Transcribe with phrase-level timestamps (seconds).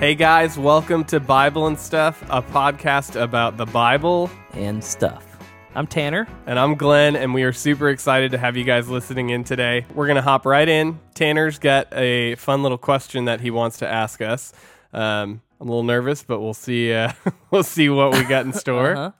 [0.00, 4.30] Hey guys, welcome to Bible and Stuff, a podcast about the Bible.
[4.54, 5.36] and stuff.
[5.74, 6.26] I'm Tanner.
[6.46, 9.84] And I'm Glenn, and we are super excited to have you guys listening in today.
[9.94, 10.98] We're going to hop right in.
[11.12, 14.54] Tanner's got a fun little question that he wants to ask us.
[14.94, 16.94] Um, I'm a little nervous, but we'll see.
[16.94, 17.12] Uh,
[17.50, 19.12] we'll see what we got in store.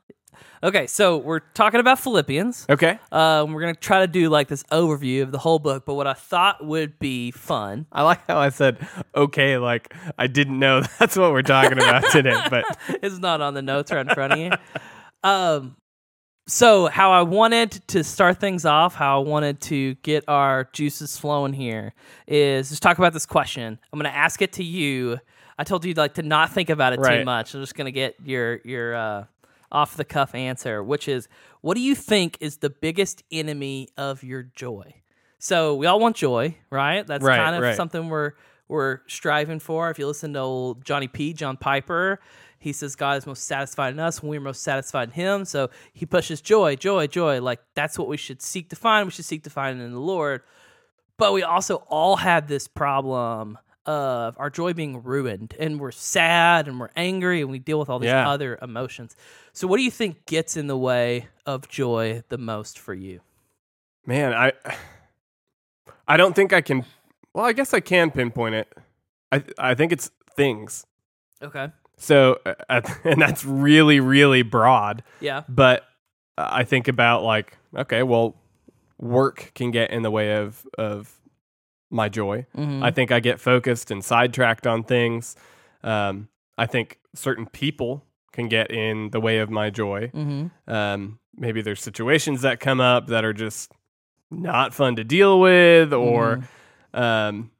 [0.62, 2.66] Okay, so we're talking about Philippians.
[2.68, 2.98] Okay.
[3.10, 6.06] Um, we're gonna try to do like this overview of the whole book, but what
[6.06, 7.86] I thought would be fun.
[7.92, 12.10] I like how I said okay, like I didn't know that's what we're talking about
[12.10, 12.64] today, but
[13.02, 14.50] it's not on the notes right in front of you.
[15.24, 15.76] Um,
[16.46, 21.16] so how I wanted to start things off, how I wanted to get our juices
[21.16, 21.94] flowing here
[22.26, 23.78] is just talk about this question.
[23.92, 25.20] I'm gonna ask it to you.
[25.58, 27.54] I told you like to not think about it too much.
[27.54, 29.24] I'm just gonna get your your uh,
[29.72, 31.28] off the cuff answer, which is,
[31.60, 34.94] what do you think is the biggest enemy of your joy?
[35.38, 37.06] So we all want joy, right?
[37.06, 37.76] That's Right, kind of right.
[37.76, 38.32] something we're
[38.68, 39.90] we're striving for.
[39.90, 42.20] If you listen to old Johnny P, John Piper,
[42.60, 45.44] he says God is most satisfied in us when we're most satisfied in Him.
[45.44, 47.40] So he pushes joy, joy, joy.
[47.40, 49.06] Like that's what we should seek to find.
[49.06, 50.42] We should seek to find in the Lord.
[51.16, 56.68] But we also all have this problem of our joy being ruined, and we're sad
[56.68, 58.28] and we're angry, and we deal with all these Yeah.
[58.30, 59.16] other emotions.
[59.52, 63.20] So, what do you think gets in the way of joy the most for you?
[64.06, 64.52] man, I
[66.08, 66.84] I don't think I can.
[67.34, 68.72] Well, I guess I can pinpoint it.
[69.30, 70.86] I I think it's things.
[71.42, 71.68] Okay.
[71.96, 75.02] So, uh, and that's really, really broad.
[75.20, 75.42] Yeah.
[75.48, 75.84] But
[76.38, 78.34] I think about like, okay, well,
[78.98, 81.19] work can get in the way of of
[81.90, 82.46] my joy.
[82.56, 82.82] Mhm.
[82.82, 85.36] I think I get focused and sidetracked on things.
[85.82, 90.10] Um, I think certain people can get in the way of my joy.
[90.14, 90.72] Mm-hmm.
[90.72, 93.72] Um, maybe there's situations that come up that are just
[94.30, 96.40] not fun to deal with, or
[96.94, 97.50] um,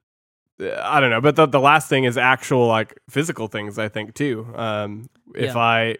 [0.59, 1.19] I don't know.
[1.21, 3.77] But the, the last thing is actual like physical things.
[3.77, 4.47] I think too.
[4.55, 5.57] Um, if Yeah.
[5.57, 5.97] I,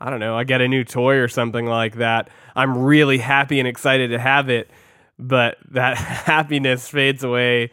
[0.00, 3.58] I don't know, I get a new toy or something like that, I'm really happy
[3.58, 4.70] and excited to have it,
[5.18, 7.70] but that happiness fades away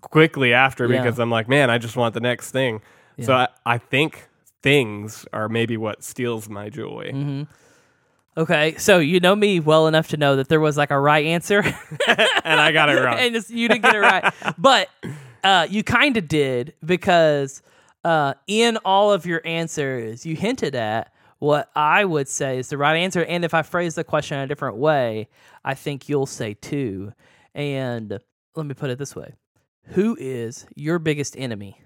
[0.00, 1.02] quickly after Yeah.
[1.02, 2.80] because I'm like, man, I just want the next thing.
[3.22, 4.28] So I, I think
[4.62, 7.10] things are maybe what steals my joy.
[7.12, 7.42] Mm-hmm.
[8.40, 11.26] Okay, so you know me well enough to know that there was like a right
[11.26, 11.60] answer,
[12.08, 13.18] and I got it wrong.
[13.18, 14.88] and you didn't get it right, but
[15.44, 17.60] uh, you kind of did because
[18.04, 22.78] uh, in all of your answers, you hinted at what I would say is the
[22.78, 23.24] right answer.
[23.24, 25.28] And if I phrase the question in a different way,
[25.64, 27.12] I think you'll say two.
[27.54, 28.18] And
[28.54, 29.34] let me put it this way:
[29.88, 31.80] Who is your biggest enemy?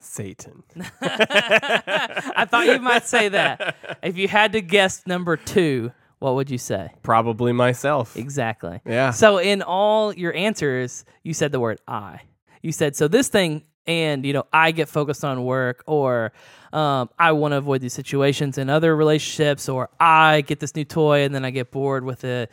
[0.00, 0.62] Satan.
[1.00, 3.76] I thought you might say that.
[4.02, 6.90] If you had to guess number two, what would you say?
[7.02, 8.16] Probably myself.
[8.16, 8.80] Exactly.
[8.86, 9.10] Yeah.
[9.10, 12.20] So in all your answers, you said the word I.
[12.62, 16.32] You said so this thing, and you know I get focused on work, or
[16.72, 20.84] um, I want to avoid these situations in other relationships, or I get this new
[20.84, 22.50] toy and then I get bored with it.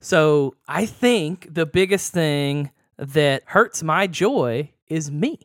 [0.00, 5.38] So I think the biggest thing that hurts my joy is me.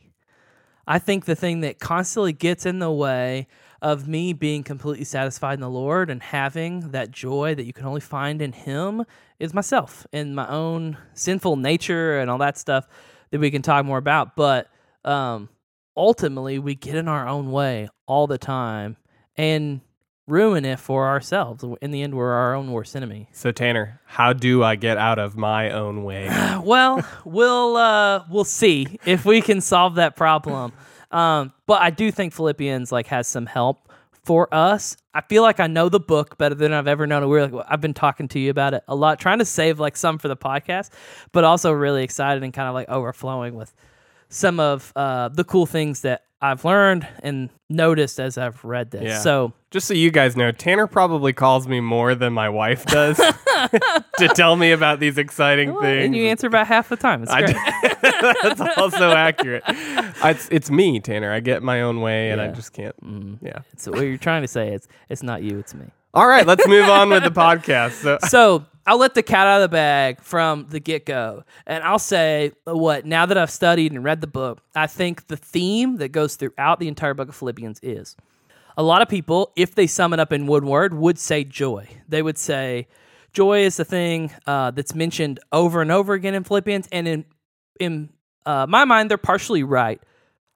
[0.86, 3.48] I think the thing that constantly gets in the way
[3.82, 7.86] of me being completely satisfied in the Lord and having that joy that you can
[7.86, 9.06] only find in Him
[9.40, 12.88] is myself and my own sinful nature and all that stuff
[13.32, 14.36] that we can talk more about.
[14.36, 14.70] But
[15.06, 15.50] um,
[15.96, 18.98] ultimately, we get in our own way all the time
[19.38, 19.82] and
[20.28, 21.64] ruin it for ourselves.
[21.82, 23.30] In the end, we're our own worst enemy.
[23.32, 26.28] So Tanner, how do I get out of my own way?
[26.64, 30.72] well, we'll uh, we'll see if we can solve that problem.
[31.12, 33.92] Um, but I do think Philippians like has some help
[34.24, 34.98] for us.
[35.14, 37.28] I feel like I know the book better than I've ever known it.
[37.28, 39.98] We're like I've been talking to you about it a lot, trying to save like
[39.98, 40.90] some for the podcast,
[41.32, 43.74] but also really excited and kind of like overflowing with
[44.34, 49.04] some of uh, the cool things that I've learned and noticed as I've read this.
[49.04, 49.20] Yeah.
[49.20, 53.16] So Just so you guys know, Tanner probably calls me more than my wife does
[54.18, 56.06] to tell me about these exciting things.
[56.06, 57.24] and you answer about half the time.
[57.24, 57.56] It's I great.
[57.56, 58.00] do-
[58.44, 59.64] That's also accurate.
[59.68, 61.32] It's, it's me, Tanner.
[61.32, 62.52] I get my own way, and I Yeah.
[62.52, 62.56] Mm.
[62.56, 62.96] just can't.
[63.42, 63.60] Yeah.
[63.78, 65.86] so what you're trying to say is it's not you, it's me.
[66.14, 68.02] All right, let's move on with the podcast.
[68.02, 71.44] So, so I'll let the cat out of the bag from the get go.
[71.66, 75.38] And I'll say what, now that I've studied and read the book, I think the
[75.38, 78.18] theme that goes throughout the entire book of Philippians is
[78.76, 81.88] a lot of people, if they sum it up in one word, would say joy.
[82.08, 82.88] They would say
[83.32, 86.88] joy is the thing uh, that's mentioned over and over again in Philippians.
[86.92, 87.26] And in,
[87.80, 88.10] in
[88.46, 90.02] uh, my mind, they're partially right.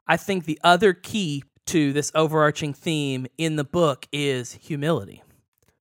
[0.07, 5.21] I think the other key to this overarching theme in the book is humility.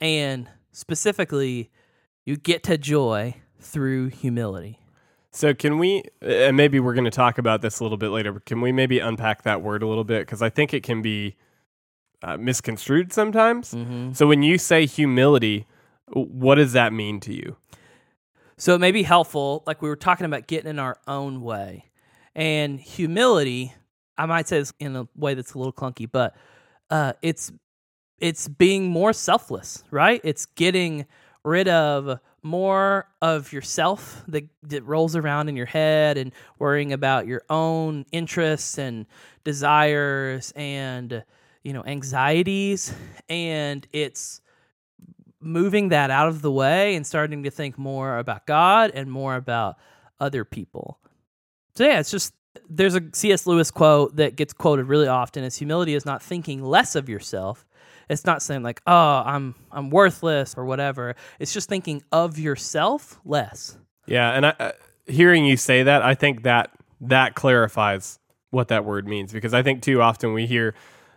[0.00, 1.70] And specifically,
[2.26, 4.78] you get to joy through humility.
[5.31, 8.32] So can we, and maybe we're going to talk about this a little bit later,
[8.32, 10.26] but can we maybe unpack that word a little bit?
[10.26, 11.37] Because I think it can be
[12.23, 13.73] uh, misconstrued sometimes.
[13.73, 14.12] Mm-hmm.
[14.12, 15.67] So when you say humility,
[16.08, 17.56] what does that mean to you?
[18.56, 21.90] So it may be helpful, like we were talking about getting in our own way.
[22.34, 23.75] And humility,
[24.17, 26.34] I might say this in a way that's a little clunky, but
[26.90, 27.52] uh, it's
[28.19, 30.22] it's being more selfless, right?
[30.25, 31.05] It's getting
[31.46, 37.26] rid of more of yourself that, that rolls around in your head and worrying about
[37.26, 39.06] your own interests and
[39.44, 41.25] desires and
[41.62, 42.94] you know anxieties
[43.28, 44.40] and it's
[45.40, 49.37] moving that out of the way and starting to think more about God and more
[49.37, 49.76] about
[50.19, 50.98] other people.
[51.75, 52.34] So yeah, it's just
[52.69, 53.46] there's a C.S.
[53.46, 57.65] Lewis quote that gets quoted really often is humility is not thinking less of yourself.
[58.08, 61.17] It's not saying like, "Oh, I'm I'm worthless" or whatever.
[61.38, 63.76] It's just thinking of yourself less.
[64.06, 64.73] Yeah, and I, uh,
[65.06, 66.70] hearing you say that, I think that
[67.00, 68.19] that clarifies
[68.50, 70.75] what that word means because I think too often we hear,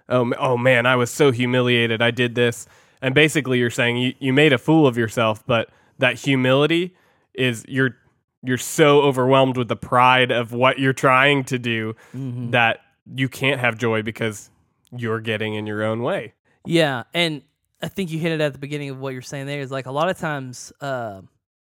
[0.08, 2.02] "Oh, oh man, I was so humiliated.
[2.02, 2.68] I did this."
[3.02, 5.70] And basically you're saying you, you made a fool of yourself, but
[6.00, 6.96] that humility
[7.34, 7.96] is you're
[8.44, 12.80] you're so overwhelmed with the pride of what you're trying to do that
[13.16, 14.50] you can't have joy because
[14.96, 16.34] you're getting in your own way.
[16.70, 17.42] Yeah, and
[17.82, 19.88] I think you hit it at the beginning of what you're saying there is like
[19.88, 21.22] a lot of times uh,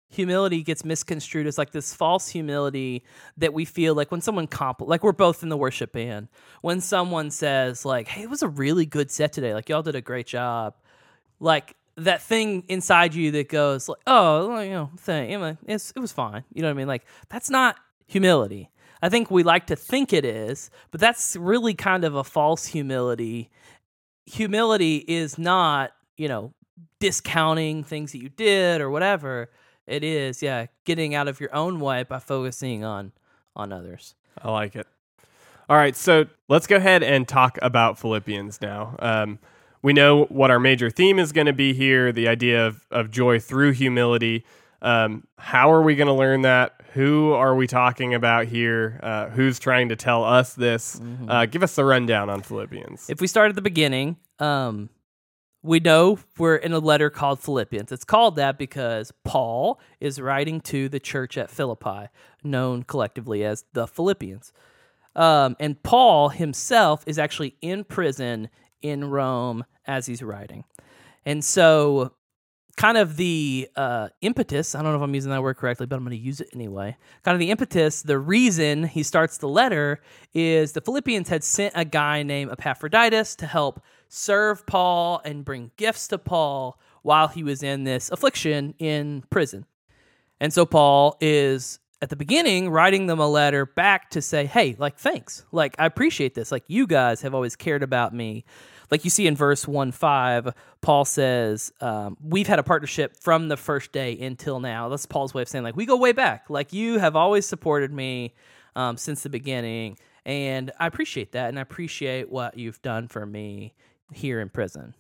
[0.09, 3.05] humility gets misconstrued as like this false humility
[3.37, 6.27] that we feel like when someone compl like we're both in the worship band.
[6.61, 9.55] When someone says like hey it was a really good set today.
[9.55, 10.75] Like y'all did a great job.
[11.39, 16.01] Like that thing inside you that goes like oh well, you know thing it's, it
[16.01, 16.43] was fine.
[16.53, 16.89] You know what I mean?
[16.89, 17.77] Like that's not
[18.09, 18.71] humility.
[19.01, 22.67] I think we like to think it is but that's really kind of a false
[22.67, 23.51] humility
[24.27, 26.53] humility is not, you know,
[27.01, 29.51] discounting things that you did or whatever.
[29.87, 33.13] It is, yeah, getting out of your own way by focusing on
[33.55, 34.15] on others.
[34.43, 34.87] I like it.
[35.69, 38.95] All right, so let's go ahead and talk about Philippians now.
[38.99, 39.39] Um,
[39.83, 43.11] we know what our major theme is going to be here the idea of, of
[43.11, 44.45] joy through humility.
[44.83, 46.76] Um, how are we going to learn that?
[46.97, 48.99] Who are we talking about here?
[49.03, 50.99] Uh, who's trying to tell us this?
[51.29, 53.11] Uh, give us the rundown on Philippians.
[53.11, 54.89] If we start at the beginning, um,
[55.63, 57.93] we know we're in a letter called Philippians.
[57.93, 62.09] It's called that because Paul is writing to the church at Philippi,
[62.43, 64.55] known collectively as the Philippians.
[65.15, 68.49] Um, and Paul himself is actually in prison
[68.81, 70.65] in Rome as he's writing.
[71.27, 72.15] And so,
[72.77, 75.97] kind of the uh, impetus I don't know if I'm using that word correctly, but
[75.97, 76.97] I'm going to use it anyway.
[77.25, 80.01] Kind of the impetus, the reason he starts the letter
[80.35, 85.73] is the Philippians had sent a guy named Epaphroditus to help serve Paul and bring
[85.77, 89.65] gifts to Paul while he was in this affliction in prison.
[90.41, 94.77] And so Paul is at the beginning writing them a letter back to say, hey,
[94.79, 95.45] like, thanks.
[95.51, 96.53] Like, I appreciate this.
[96.53, 98.45] Like, you guys have always cared about me.
[98.91, 103.49] Like you see in verse 1 5, Paul says, um, We've had a partnership from
[103.49, 104.89] the first day until now.
[104.89, 106.49] That's Paul's way of saying, like, we go way back.
[106.49, 108.35] Like, you have always supported me
[108.75, 109.99] um, since the beginning.
[110.25, 111.49] And I appreciate that.
[111.49, 113.75] And I appreciate what you've done for me
[114.13, 114.95] here in prison.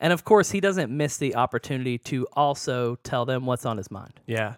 [0.00, 3.90] And of course, he doesn't miss the opportunity to also tell them what's on his
[3.90, 4.20] mind.
[4.26, 4.54] Yeah.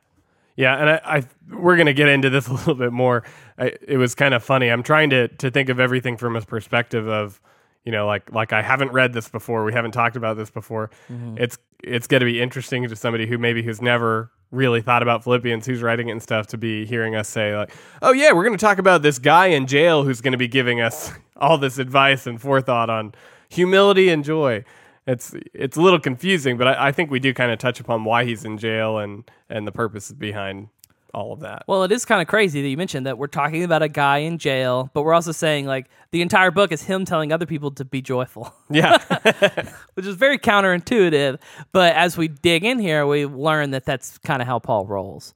[0.56, 1.22] Yeah, and I, I
[1.54, 3.22] we're gonna get into this a little bit more.
[3.56, 4.68] I, it was kind of funny.
[4.68, 7.40] I'm trying to to think of everything from a perspective of,
[7.84, 9.64] you know, like like I haven't read this before.
[9.64, 10.90] We haven't talked about this before.
[11.10, 11.38] Mm-hmm.
[11.38, 15.24] It's it's going to be interesting to somebody who maybe who's never really thought about
[15.24, 17.72] Philippians, who's writing it and stuff, to be hearing us say like,
[18.02, 20.48] "Oh yeah, we're going to talk about this guy in jail who's going to be
[20.48, 23.14] giving us all this advice and forethought on
[23.48, 24.64] humility and joy."
[25.06, 28.04] It's it's a little confusing, but I, I think we do kind of touch upon
[28.04, 30.68] why he's in jail and and the purposes behind
[31.14, 31.64] all of that.
[31.66, 34.18] Well, it is kind of crazy that you mentioned that we're talking about a guy
[34.18, 37.70] in jail, but we're also saying like the entire book is him telling other people
[37.72, 38.98] to be joyful, Yeah,
[39.94, 41.38] which is very counterintuitive.
[41.72, 45.34] But as we dig in here, we learn that that's kind of how Paul rolls.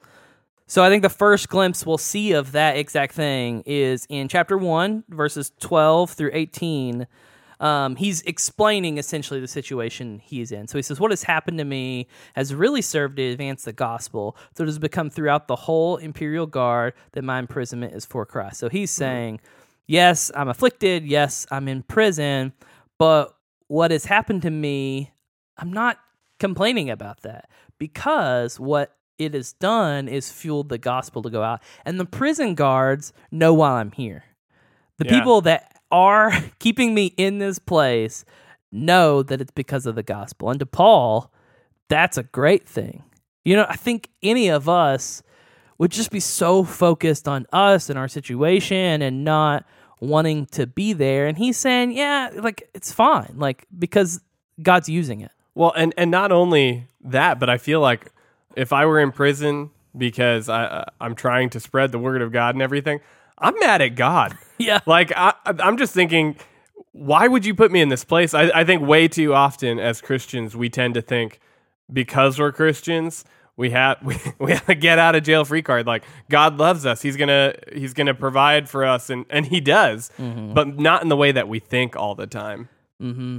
[0.66, 4.56] So I think the first glimpse we'll see of that exact thing is in chapter
[4.56, 7.06] 1, verses 12 through 18.
[7.60, 10.66] Um, he's explaining essentially the situation he's in.
[10.68, 14.36] So he says, What has happened to me has really served to advance the gospel.
[14.56, 18.58] So it has become throughout the whole imperial guard that my imprisonment is for Christ.
[18.58, 19.40] So he's saying,
[19.86, 21.04] Yes, I'm afflicted.
[21.06, 22.52] Yes, I'm in prison.
[22.98, 23.34] But
[23.68, 25.12] what has happened to me,
[25.58, 25.98] I'm not
[26.40, 31.62] complaining about that because what it has done is fueled the gospel to go out.
[31.84, 34.24] And the prison guards know why I'm here.
[34.98, 35.18] The Yeah.
[35.18, 38.24] people that are keeping me in this place
[38.72, 40.50] know that it's because of the gospel.
[40.50, 41.32] And to Paul,
[41.88, 43.04] that's a great thing.
[43.44, 45.22] You know, I think any of us,
[45.78, 49.64] would just be so focused on us and our situation and not
[50.00, 51.26] wanting to be there.
[51.26, 54.20] And he's saying, yeah, like it's fine, like because
[54.62, 55.32] God's using it.
[55.54, 58.12] Well, and and not only that, but I feel like
[58.56, 62.32] if I were in prison because I uh, I'm trying to spread the word of
[62.32, 63.00] God and everything,
[63.38, 64.36] I'm mad at God.
[64.56, 64.78] Yeah.
[64.86, 66.36] Like I I'm just thinking,
[66.92, 68.34] why would you put me in this place?
[68.34, 71.40] I, I think way too often as Christians we tend to think
[71.92, 73.24] because we're Christians
[73.56, 76.86] we have we, we have a get out of jail free card like god loves
[76.86, 81.08] us he's gonna he's gonna provide for us and and he does but not in
[81.08, 82.68] the way that we think all the time
[83.02, 83.38] Mm-hmm.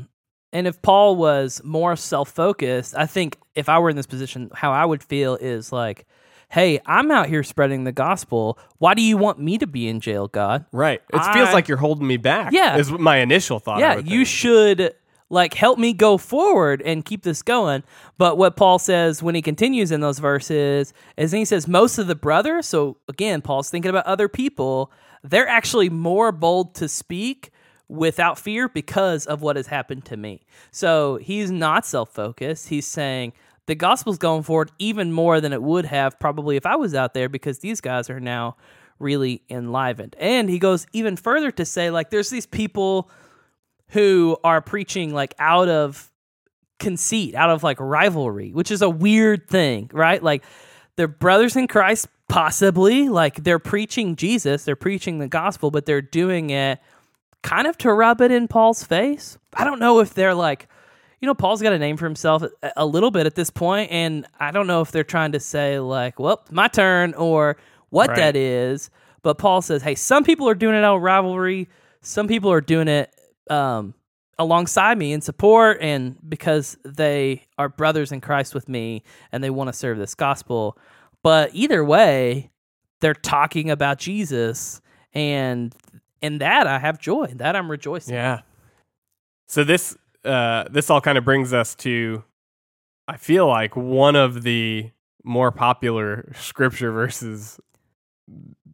[0.53, 4.51] And if Paul was more self focused, I think if I were in this position,
[4.53, 6.05] how I would feel is like,
[6.49, 8.57] hey, I'm out here spreading the gospel.
[8.77, 10.65] Why do you want me to be in jail, God?
[10.71, 12.77] right it feels like you're holding me back Yeah.
[12.77, 14.27] is my initial thought yeah, you think.
[14.27, 14.95] should
[15.29, 17.83] like help me go forward and keep this going.
[18.17, 22.05] But what Paul says when he continues in those verses is he says most of
[22.07, 24.91] the brothers, so again, Paul's thinking about other people,
[25.23, 27.49] they're actually more bold to speak
[27.87, 30.41] without fear because of what has happened to me.
[30.71, 32.69] So he's not self-focused.
[32.69, 33.33] He's saying
[33.67, 37.13] the gospel's going forward even more than it would have probably if I was out
[37.13, 38.57] there because these guys are now
[38.99, 40.15] really enlivened.
[40.19, 43.09] And he goes even further to say like there's these people
[43.89, 46.11] who are preaching like out of
[46.79, 50.21] conceit, out of like rivalry, which is a weird thing, right?
[50.21, 50.43] Like
[50.95, 53.09] they're brothers in Christ, possibly.
[53.09, 56.79] Like they're preaching Jesus, they're preaching the gospel, but they're doing it
[57.43, 59.37] kind of to rub it in Paul's face.
[59.53, 60.67] I don't know if they're like,
[61.25, 63.91] you know, Paul's got a name for himself a, a little bit at this point,
[63.91, 67.57] and I don't know if they're trying to say like, "Well, my turn" or
[67.89, 68.17] what Right.
[68.17, 68.91] that is.
[69.23, 71.67] But Paul says, "Hey, some people are doing it out of rivalry.
[72.01, 73.11] Some people are doing it
[73.49, 73.95] um,
[74.37, 79.01] alongside me in support, and because they are brothers in Christ with me,
[79.31, 80.77] and they want to serve this gospel.
[81.23, 82.51] But either way,
[83.01, 84.79] they're talking about Jesus,
[85.11, 85.73] and
[86.21, 87.23] in that I have joy.
[87.23, 88.13] In that I'm rejoicing.
[88.13, 88.41] yeah
[89.47, 92.23] so this uh this all kind of brings us to
[93.07, 94.89] i feel like one of the
[95.23, 97.59] more popular scripture verses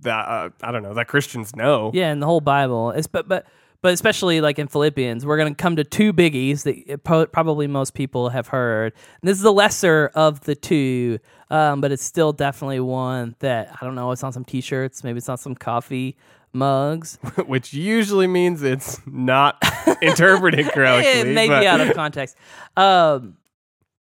[0.01, 2.91] that uh, i don't know that christians know Yeah, in the whole Bible.
[2.91, 3.45] It's, but but
[3.81, 7.65] but especially like in Philippians, we're going to come to two biggies that it probably
[7.65, 8.93] most people have heard.
[9.21, 11.17] And this is the lesser of the two,
[11.49, 14.11] um, but it's still definitely one that I don't know.
[14.11, 16.15] It's on some T-shirts, maybe it's on some coffee
[16.53, 19.63] mugs, which usually means it's not
[20.01, 21.21] interpreted correctly.
[21.21, 22.35] it may but- be out of context.
[22.77, 23.37] Um,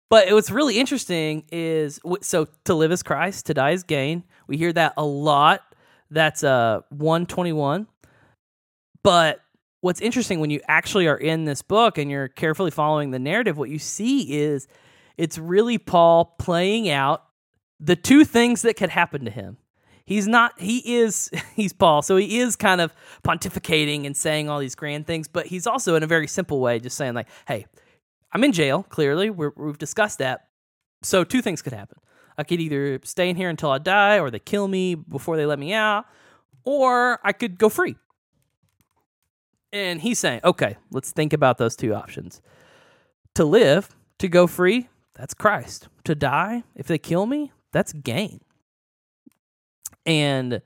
[0.08, 4.22] but what's really interesting is so to live is Christ, to die is gain.
[4.46, 5.62] We hear that a lot.
[6.10, 7.88] That's uh 121.
[9.02, 9.40] But
[9.80, 13.58] what's interesting when you actually are in this book and you're carefully following the narrative,
[13.58, 14.68] what you see is
[15.16, 17.24] it's really Paul playing out
[17.80, 19.56] the two things that could happen to him.
[20.06, 22.02] He's not, he is, he's Paul.
[22.02, 22.94] So he is kind of
[23.24, 26.78] pontificating and saying all these grand things, but he's also in a very simple way
[26.78, 27.66] just saying, like, hey,
[28.32, 29.30] I'm in jail, clearly.
[29.30, 30.48] We're, we've discussed that.
[31.02, 31.98] So two things could happen.
[32.38, 35.46] I could either stay in here until I die, or they kill me before they
[35.46, 36.04] let me out,
[36.64, 37.96] or I could go free.
[39.72, 42.40] And he's saying, okay, let's think about those two options.
[43.34, 45.88] To live, to go free, that's Christ.
[46.04, 48.40] To die, if they kill me, that's gain.
[50.06, 50.62] And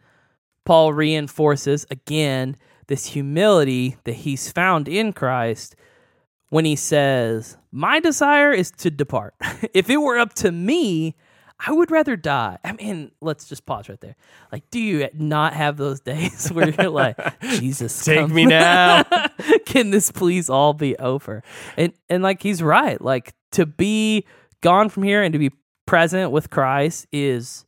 [0.65, 2.57] Paul reinforces again
[2.87, 5.77] this humility that he's found in Christ
[6.51, 9.35] when he says, My desire is to depart.
[9.75, 11.17] if it were up to me,
[11.67, 12.59] I would rather die.
[12.65, 14.17] I mean, let's just pause right there.
[14.51, 18.35] Like, do you not have those days where you're like, Jesus, Take come.
[18.35, 19.05] me now.
[19.67, 21.43] Can this please all be over?
[21.77, 23.01] And and like he's right.
[23.01, 24.27] Like to be
[24.61, 25.51] gone from here and to be
[25.87, 27.65] present with Christ is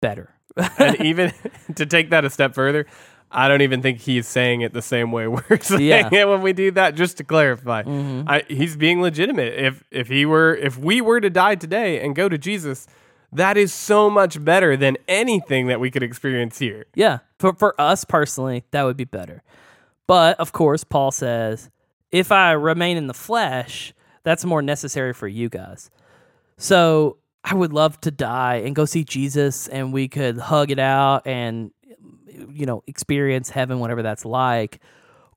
[0.00, 0.33] better.
[0.78, 1.32] And even
[1.74, 2.86] to take that a step further,
[3.30, 6.08] I don't even think he's saying it the same way we're saying Yeah.
[6.12, 6.94] it when we do that.
[6.94, 8.24] Just to clarify, Mhm.
[8.28, 9.54] I, he's being legitimate.
[9.54, 12.86] If if he were if we were to die today and go to Jesus,
[13.32, 16.86] that is so much better than anything that we could experience here.
[16.94, 19.42] Yeah, for for us personally, that would be better.
[20.06, 21.70] But of course, Paul says,
[22.12, 23.92] if I remain in the flesh,
[24.22, 25.90] that's more necessary for you guys.
[26.56, 30.78] So I would love to die and go see Jesus, and we could hug it
[30.78, 31.70] out and
[32.48, 34.80] you know experience heaven, whatever that's like.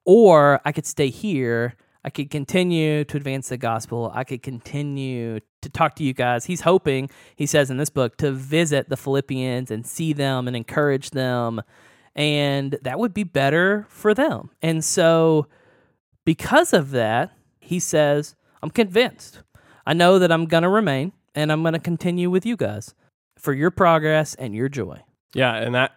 [0.06, 1.76] Or I could stay here.
[2.06, 4.10] I could continue to advance the gospel.
[4.16, 6.46] I could continue to talk to you guys.
[6.46, 10.56] He's hoping, he says in this book, to visit the Philippians and see them and
[10.56, 11.62] encourage them.
[12.16, 14.52] And that would be better for them.
[14.62, 15.48] And so,
[16.24, 19.44] because of that, he says, I'm convinced.
[19.86, 22.94] I know that I'm going to remain and I'm going to continue with you guys.
[23.38, 25.00] for your progress and your joy.
[25.36, 25.92] Yeah, and that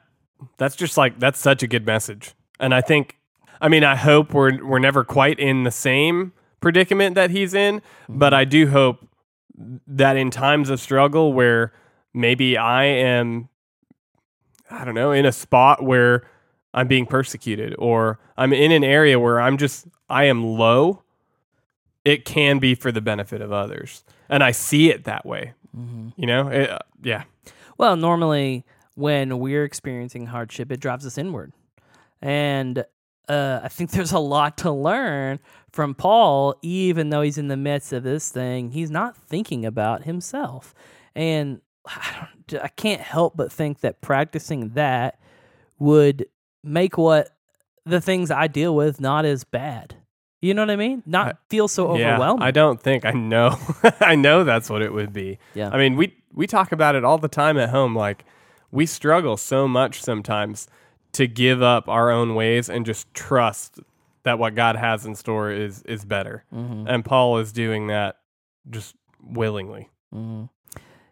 [0.59, 2.35] that's just like that's such a good message.
[2.61, 3.17] And I think
[3.63, 7.81] I mean I hope we're we're never quite in the same predicament that he's in,
[8.11, 8.41] but mm-hmm.
[8.41, 9.09] I do hope
[9.87, 11.73] that in times of struggle where
[12.13, 13.49] maybe I am
[14.71, 16.29] I don't know, in a spot where
[16.75, 21.03] I'm being persecuted or I'm in an area where I'm just I am low,
[22.05, 24.05] it can be for the benefit of others.
[24.29, 25.55] And I see it that way.
[26.17, 26.49] You know?
[26.49, 26.71] It,
[27.03, 27.25] yeah.
[27.79, 28.65] Well, normally
[28.95, 31.53] when we're experiencing hardship, it drives us inward.
[32.21, 32.85] And
[33.29, 35.41] uh, I think there's a lot to learn
[35.73, 38.71] from Paul, even though he's in the midst of this thing.
[38.71, 40.75] He's not thinking about himself.
[41.15, 45.19] And I, don't, I can't help but think that practicing that
[45.79, 46.27] would
[46.63, 47.31] make what
[47.87, 49.97] the things I deal with not as bad.
[50.43, 51.03] You know what I mean?
[51.07, 52.41] Not I- feel so overwhelmed.
[52.41, 52.47] Yeah.
[52.47, 53.59] I don't think I know.
[54.01, 55.39] I know that's what it would be.
[55.55, 55.71] Yeah.
[55.71, 57.95] I mean, we we talk about it all the time at home.
[57.95, 58.25] Like
[58.71, 60.69] we struggle so much sometimes
[61.13, 63.81] to give up our own ways and just trust
[64.23, 66.45] that what God has in store is is better.
[66.55, 66.87] Mm-hmm.
[66.89, 68.17] And Paul is doing that
[68.71, 69.89] just willingly.
[70.13, 70.45] hmm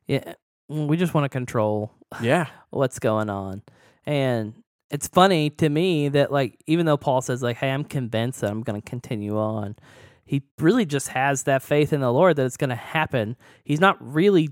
[0.07, 0.35] Yeah,
[0.69, 1.93] we just want to control
[2.23, 2.47] Yeah.
[2.71, 3.63] what's going on.
[4.07, 4.55] And
[4.91, 8.51] it's funny to me that like even though Paul says like, "Hey, I'm convinced that
[8.51, 9.77] I'm going to continue on,"
[10.25, 13.37] he really just has that faith in the Lord that it's going to happen.
[13.65, 14.51] He's not really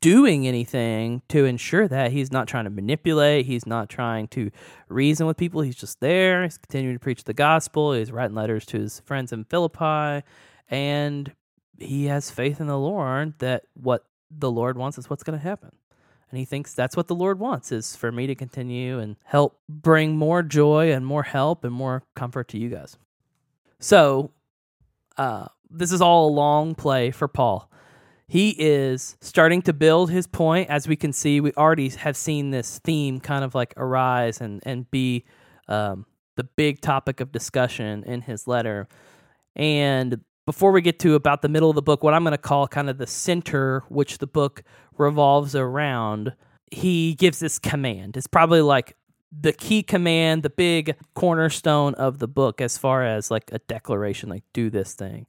[0.00, 2.12] doing anything to ensure that.
[2.12, 3.46] He's not trying to manipulate.
[3.46, 4.50] He's not trying to
[4.88, 5.60] reason with people.
[5.60, 6.42] He's just there.
[6.42, 7.92] He's continuing to preach the gospel.
[7.92, 10.24] He's writing letters to his friends in Philippi,
[10.68, 11.32] and
[11.78, 15.42] he has faith in the Lord that what the Lord wants is what's going to
[15.42, 15.72] happen.
[16.30, 19.60] And he thinks that's what the Lord wants is for me to continue and help
[19.68, 22.96] bring more joy and more help and more comfort to you guys.
[23.80, 24.30] So,
[25.16, 27.70] uh, this is all a long play for Paul.
[28.28, 30.70] He is starting to build his point.
[30.70, 34.62] As we can see, we already have seen this theme kind of like arise and,
[34.64, 35.24] and be
[35.66, 38.86] um, the big topic of discussion in his letter.
[39.56, 42.38] And before we get to about the middle of the book, what I'm going to
[42.38, 44.62] call kind of the center, which the book
[44.96, 46.34] revolves around,
[46.70, 48.16] he gives this command.
[48.16, 48.96] It's probably like
[49.32, 54.28] the key command, the big cornerstone of the book, as far as like a declaration,
[54.28, 55.26] like do this thing.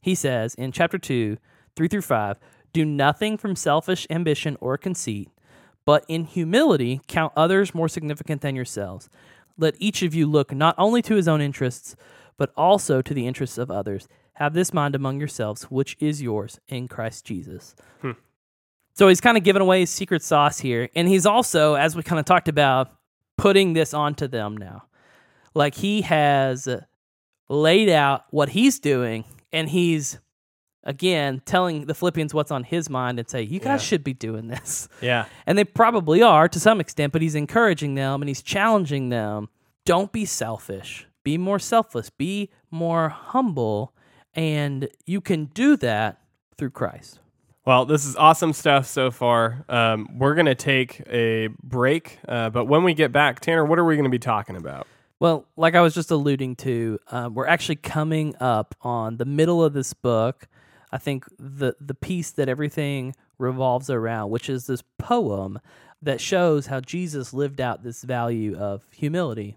[0.00, 1.36] He says in chapter 2,
[1.76, 2.38] 3 through 5,
[2.72, 5.28] do nothing from selfish ambition or conceit,
[5.84, 9.10] but in humility count others more significant than yourselves.
[9.58, 11.94] Let each of you look not only to his own interests,
[12.38, 14.08] but also to the interests of others.
[14.34, 17.74] Have this mind among yourselves, which is yours in Christ Jesus.
[18.00, 18.12] Hmm.
[18.94, 20.88] So he's kind of giving away his secret sauce here.
[20.94, 22.90] And he's also, as we kind of talked about,
[23.38, 24.84] putting this onto them now.
[25.54, 26.68] Like he has
[27.48, 30.18] laid out what he's doing, and he's,
[30.84, 33.86] again, telling the Philippians what's on his mind and say, you guys Yeah.
[33.86, 34.88] should be doing this.
[35.02, 35.26] Yeah.
[35.46, 39.48] And they probably are to some extent, but he's encouraging them and he's challenging them.
[39.84, 41.06] Don't be selfish.
[41.24, 42.08] Be more selfless.
[42.08, 43.94] Be more humble.
[44.34, 46.20] And you can do that
[46.56, 47.20] through Christ.
[47.64, 49.64] Well, this is awesome stuff so far.
[49.68, 53.78] Um, we're going to take a break, uh, but when we get back, Tanner, what
[53.78, 54.88] are we going to be talking about?
[55.20, 59.62] Well, like I was just alluding to, uh, we're actually coming up on the middle
[59.62, 60.48] of this book.
[60.90, 65.60] I think the the piece that everything revolves around, which is this poem
[66.02, 69.56] that shows how Jesus lived out this value of humility.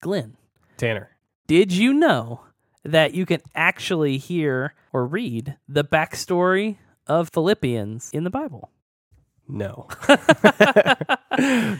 [0.00, 0.36] Glenn,
[0.78, 1.10] Tanner.
[1.46, 2.40] Did you know
[2.84, 8.70] that you can actually hear or read the backstory of Philippians in the Bible?
[9.48, 9.86] No.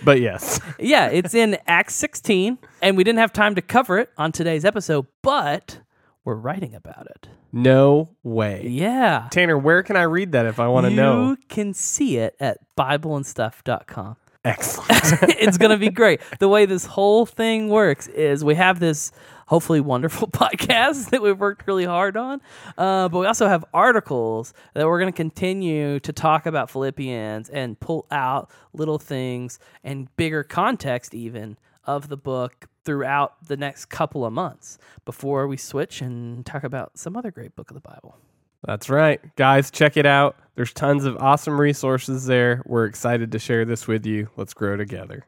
[0.05, 0.61] but yes.
[0.79, 4.65] yeah, it's in Acts 16, and we didn't have time to cover it on today's
[4.65, 5.81] episode, but
[6.25, 7.29] we're writing about it.
[7.53, 8.67] No way.
[8.69, 9.29] Yeah.
[9.31, 11.31] Tanner, where can I read that if I want to know?
[11.31, 14.17] you can see it at bibleandstuff.com.
[14.45, 14.91] Excellent.
[15.41, 16.21] it's going to be great.
[16.39, 19.11] The way this whole thing works is we have this
[19.47, 22.41] hopefully wonderful podcast that we've worked really hard on,
[22.79, 27.49] uh, but we also have articles that we're going to continue to talk about Philippians
[27.49, 33.87] and pull out little things and bigger context even of the book throughout the next
[33.87, 37.81] couple of months before we switch and talk about some other great book of the
[37.81, 38.17] Bible.
[38.65, 39.21] That's right.
[39.37, 40.37] Guys, check it out.
[40.57, 42.63] There's tons of awesome resources there.
[42.67, 44.29] We're excited to share this with you.
[44.37, 45.27] Let's grow together.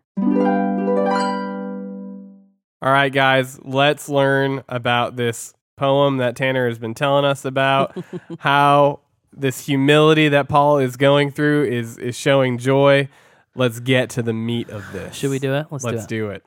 [2.81, 7.97] All right, guys, let's learn about this poem that Tanner has been telling us about,
[8.39, 9.01] how
[9.33, 13.09] this humility that Paul is going through is, is showing joy.
[13.57, 15.17] Let's get to the meat of this.
[15.17, 15.67] Should we do it?
[15.71, 16.29] Let's, Let's do it.
[16.29, 16.45] do it.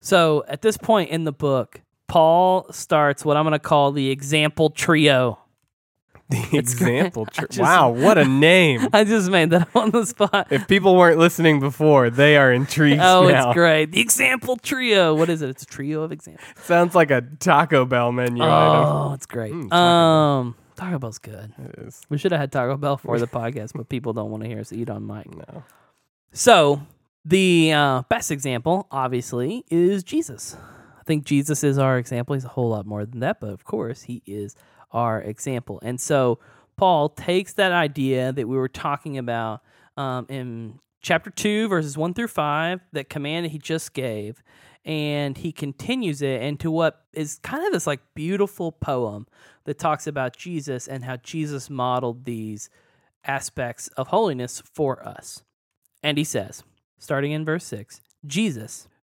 [0.00, 4.10] So at this point in the book, Paul starts what I'm going to call the
[4.10, 5.38] example trio.
[6.50, 7.26] The It's example.
[7.32, 8.88] Just- wow, what a name!
[8.92, 10.48] I just made that on the spot.
[10.50, 13.48] if people weren't listening before, they are intrigued Oh, now.
[13.50, 13.92] it's great.
[13.92, 15.14] The example trio.
[15.14, 15.48] What is it?
[15.48, 16.46] It's a trio of examples.
[16.64, 18.50] Sounds like a Taco Bell menu item.
[18.50, 19.52] Oh, it's great.
[19.54, 21.52] Mm, Taco um, Taco Bell's good.
[21.58, 22.02] It is.
[22.10, 24.60] We should have had Taco Bell for the podcast, but people don't want to hear
[24.60, 25.34] us eat on mic.
[25.34, 25.64] No.
[26.32, 26.82] So,
[27.24, 30.56] the uh, best example, obviously, is Jesus.
[31.00, 32.34] I think Jesus is our example.
[32.34, 34.54] He's a whole lot more than that, but of course, he is
[34.90, 35.80] our example.
[35.82, 36.38] And so,
[36.76, 39.62] Paul takes that idea that we were talking about
[39.96, 44.42] um, in chapter 2, verses 1 through 5, that command that he just gave,
[44.84, 49.26] and he continues it into what is kind of this like beautiful poem
[49.64, 52.70] that talks about Jesus and how Jesus modeled these
[53.24, 55.42] aspects of holiness for us.
[56.02, 56.62] And he says,
[56.98, 58.88] starting in verse 6 Jesus,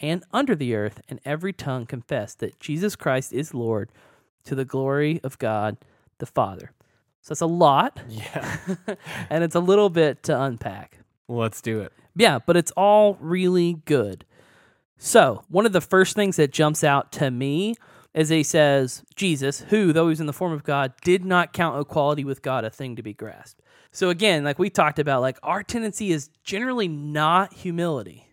[0.00, 3.90] and under the earth, and every tongue confess that Jesus Christ is Lord
[4.44, 5.76] to the glory of God
[6.18, 6.72] the Father.
[7.22, 8.58] So that's a lot, Yeah.
[9.30, 10.98] and it's a little bit to unpack.
[11.28, 11.92] Let's do it.
[12.16, 14.24] Yeah, but it's all really good.
[14.98, 17.74] So, one of the first things that jumps out to me
[18.12, 21.52] is he says, Jesus, who, though he was in the form of God, did not
[21.52, 23.62] count equality with God a thing to be grasped.
[23.92, 28.26] So, again, like we talked about, like our tendency is generally not humility.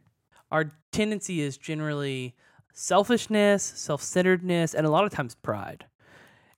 [0.51, 2.35] Our tendency is generally
[2.73, 5.85] selfishness, self centeredness, and a lot of times pride.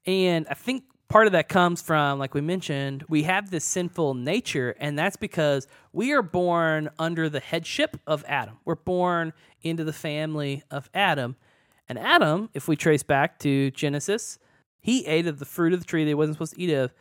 [0.05, 4.13] And I think part of that comes from, like we mentioned, we have this sinful
[4.13, 8.57] nature, and that's because we are born under the headship of Adam.
[8.65, 11.35] We're born into the family of Adam.
[11.87, 14.37] And Adam, if we trace back to Genesis,
[14.79, 16.93] he ate of the fruit of the tree they wasn't supposed to eat of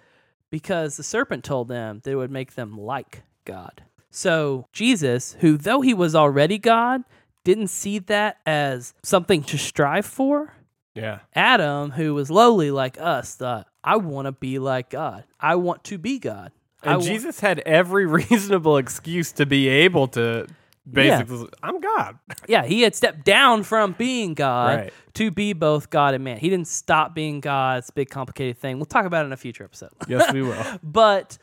[0.50, 3.84] because the serpent told them that it would make them like God.
[4.18, 7.02] So Jesus, who though he was already God,
[7.44, 10.52] didn't see that as something to strive for.
[10.94, 11.20] Yeah.
[11.34, 15.22] Adam, who was lowly like us, thought, I want to be like God.
[15.38, 16.50] I want to be God.
[16.82, 20.46] I And wa- Jesus had every reasonable excuse to be able to
[20.90, 22.18] basically, I'm God.
[22.48, 24.92] yeah, he had stepped down from being God Right.
[25.14, 26.38] to be both God and man.
[26.38, 27.78] He didn't stop being God.
[27.78, 28.78] It's a big, complicated thing.
[28.78, 29.90] We'll talk about it in a future episode.
[30.08, 30.64] Yes, we will.
[30.82, 31.38] but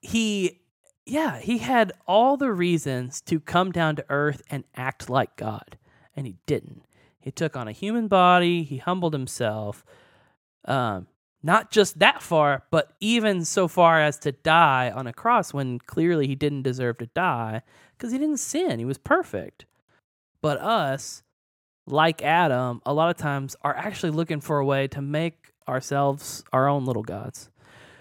[0.00, 0.60] he,
[1.06, 5.76] yeah, he had all the reasons to come down to earth and act like God,
[6.16, 6.84] and he didn't.
[7.20, 8.62] He took on a human body.
[8.62, 9.84] He humbled himself.
[10.66, 11.06] Um,
[11.42, 15.78] not just that far, but even so far as to die on a cross when
[15.78, 17.62] clearly he didn't deserve to die
[17.92, 18.78] because he didn't sin.
[18.78, 19.66] He was perfect.
[20.40, 21.22] But us,
[21.86, 26.44] like Adam, a lot of times are actually looking for a way to make ourselves
[26.52, 27.50] our own little gods.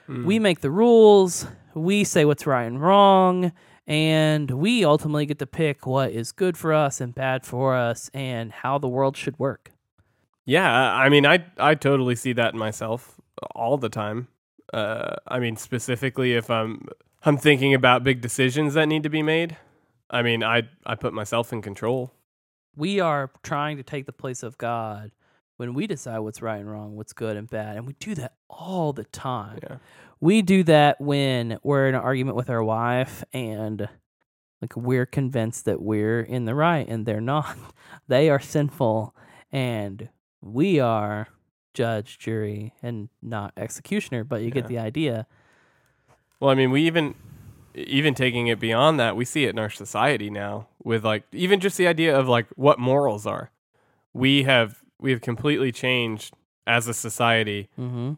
[0.08, 3.52] We make the rules, we say what's right and wrong,
[3.88, 8.10] and we ultimately get to pick what is good for us and bad for us
[8.14, 9.72] and how the world should work.
[10.46, 13.20] Yeah, I mean, I I totally see that in myself
[13.56, 14.28] all the time.
[14.74, 16.88] Uh, I mean, specifically if I'm
[17.24, 19.58] I'm thinking about big decisions that need to be made.
[20.10, 22.14] I mean, I I put myself in control.
[22.76, 25.12] We are trying to take the place of God
[25.64, 28.34] when we decide what's right and wrong, what's good and bad, and we do that
[28.50, 29.60] all the time.
[29.64, 29.78] Yeah.
[30.20, 33.88] We do that when we're in an argument with our wife and
[34.62, 37.58] like we're convinced that we're in the right and they're not.
[38.10, 39.16] They are sinful
[39.50, 40.10] and
[40.42, 41.30] we are
[41.74, 45.26] judge, jury, and not executioner, but you get the idea.
[46.42, 47.16] Well, I mean, we even
[47.74, 51.62] even taking it beyond that, we see it in our society now with like even
[51.62, 53.52] just the idea of like what morals are.
[54.12, 56.34] We have we have completely changed
[56.66, 57.70] as a society.
[57.80, 58.14] Mm-hmm.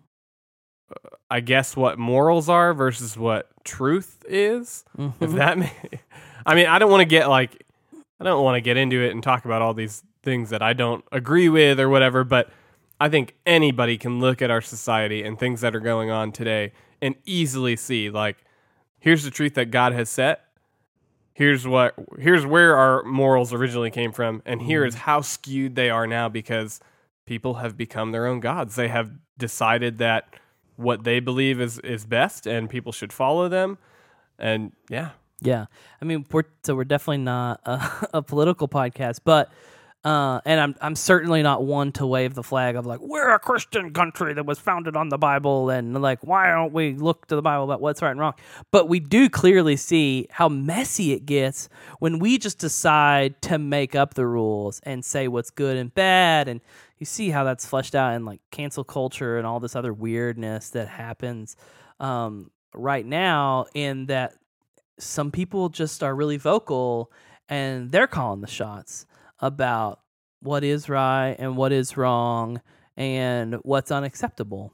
[1.32, 4.86] I guess what morals are versus what truth is.
[4.98, 5.24] Mm-hmm.
[5.24, 5.74] If that, may,
[6.46, 7.66] I mean, I don't want to get like,
[8.20, 10.74] I don't want to get into it and talk about all these things that I
[10.74, 12.24] don't agree with or whatever.
[12.24, 12.52] But
[13.00, 16.72] I think anybody can look at our society and things that are going on today
[17.02, 18.38] and easily see like,
[19.00, 20.45] here's the truth that God has set.
[21.36, 25.00] Here's what, here's where our morals originally came from, and here is mm.
[25.00, 26.80] how skewed they are now because
[27.26, 28.76] people have become their own gods.
[28.76, 30.34] They have decided that
[30.78, 33.78] what they believe is is best, and people should follow them.
[34.40, 35.10] And yeah,
[35.42, 35.66] Yeah,
[36.02, 39.52] I mean, we're so we're definitely not a, a political podcast, but
[40.06, 43.40] Uh, and I'm I'm certainly not one to wave the flag of like we're a
[43.40, 47.36] Christian country that was founded on the Bible and like why don't we look to
[47.36, 48.36] the Bible about what's right and wrong?
[48.70, 53.96] But we do clearly see how messy it gets when we just decide to make
[53.96, 56.62] up the rules and say what's good and bad and
[57.00, 60.70] you see how that's fleshed out in like cancel culture and all this other weirdness
[60.70, 61.56] that happens
[62.00, 64.36] um, right now in that
[65.00, 67.12] some people just are really vocal
[67.50, 69.08] and they're calling the shots
[69.40, 70.02] about
[70.42, 72.62] what is right and what is wrong
[72.96, 74.74] and what's unacceptable.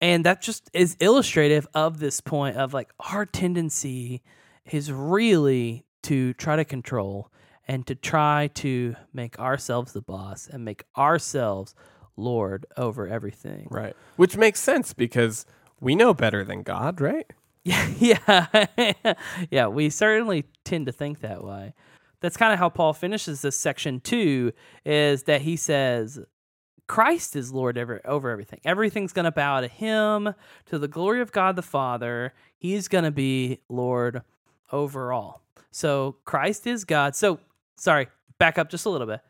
[0.00, 4.22] And that just is illustrative of this point of like our tendency
[4.70, 7.30] is really to try to control
[7.68, 11.74] and to try to make ourselves the boss and make ourselves
[12.16, 13.68] lord over everything.
[13.70, 13.94] Right.
[14.16, 15.44] Which makes sense because
[15.80, 17.26] we know better than God, right?
[17.62, 19.14] Yeah, yeah,
[19.50, 19.66] yeah.
[19.66, 21.74] We certainly tend to think that way.
[22.20, 24.52] That's kind of how Paul finishes this section too.
[24.84, 26.20] Is that he says
[26.90, 28.60] Christ is Lord over, over everything.
[28.64, 30.34] Everything's going to bow to Him,
[30.66, 32.34] to the glory of God the Father.
[32.58, 34.22] He's going to be Lord
[34.72, 35.40] over all.
[35.70, 37.14] So Christ is God.
[37.14, 37.38] So
[37.76, 39.20] sorry, back up just a little bit.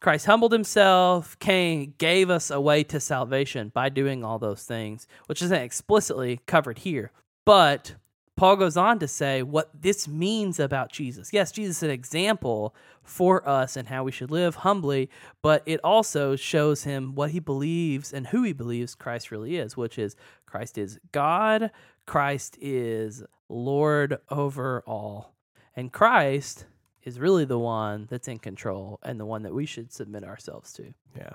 [0.00, 5.06] Christ humbled himself, came, gave us a way to salvation by doing all those things,
[5.26, 7.12] which isn't explicitly covered here.
[7.44, 7.94] But
[8.36, 11.32] Paul goes on to say what this means about Jesus.
[11.32, 15.08] Yes, Jesus is an example for us and how we should live humbly,
[15.40, 19.74] but it also shows him what he believes and who he believes Christ really is,
[19.74, 21.70] which is Christ is God,
[22.04, 25.34] Christ is Lord over all.
[25.74, 26.66] And Christ
[27.04, 30.72] is really the one that's in control and the one that we should submit ourselves
[30.74, 30.92] to.
[31.16, 31.34] Yeah.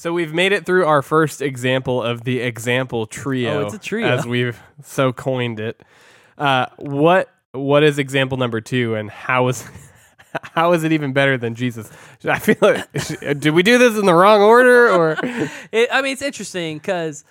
[0.00, 3.64] So we've made it through our first example of the example trio.
[3.64, 4.08] Oh, it's a trio.
[4.08, 5.78] as we've so coined it.
[6.38, 9.68] Uh, what what is example number two, and how is
[10.54, 11.90] how is it even better than Jesus?
[12.24, 12.90] I feel like
[13.40, 15.18] did we do this in the wrong order, or
[15.70, 17.22] It, I mean, it's interesting because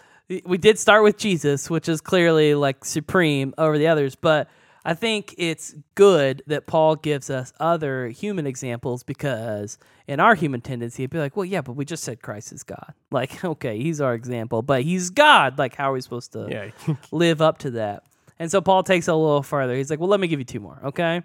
[0.45, 4.47] we did start with Jesus, which is clearly like supreme over the others, but
[4.85, 10.61] I think it's good that Paul gives us other human examples because in our human
[10.61, 12.93] tendency, it'd be like, well, yeah, but we just said Christ is God.
[13.11, 15.57] Like, okay, he's our example, but he's God.
[15.57, 16.47] Like, how are we supposed to
[16.87, 16.95] yeah?
[17.11, 18.03] live up to that?
[18.37, 19.75] And so Paul takes it a little further.
[19.75, 21.23] He's like, well, let me give you two more, okay?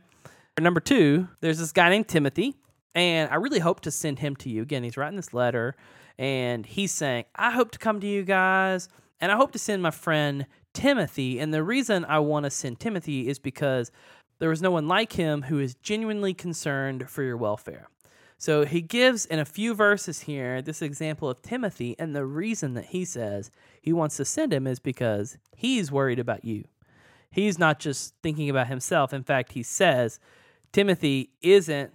[0.58, 2.56] Number two, there's this guy named Timothy,
[2.94, 4.62] and I really hope to send him to you.
[4.62, 5.74] Again, he's writing this letter,
[6.18, 8.88] and he's saying, I hope to come to you guys,
[9.20, 11.38] and I hope to send my friend Timothy.
[11.38, 13.90] And the reason I want to send Timothy is because
[14.38, 17.88] there was no one like him who is genuinely concerned for your welfare.
[18.37, 22.74] So he gives in a few verses here this example of Timothy, and the reason
[22.74, 26.64] that he says he wants to send him is because he's worried about you.
[27.30, 29.12] He's not just thinking about himself.
[29.12, 30.20] In fact, he says
[30.72, 31.92] Timothy isn't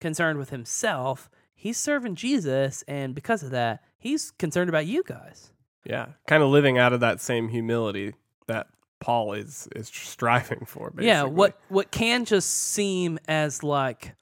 [0.00, 5.52] concerned with himself, he's serving Jesus, and because of that, he's concerned about you guys.
[5.88, 8.14] Yeah, kind of living out of that same humility
[8.48, 8.66] that
[9.00, 10.90] Paul is is striving for.
[10.90, 11.06] Basically.
[11.06, 14.14] Yeah, what what can just seem as like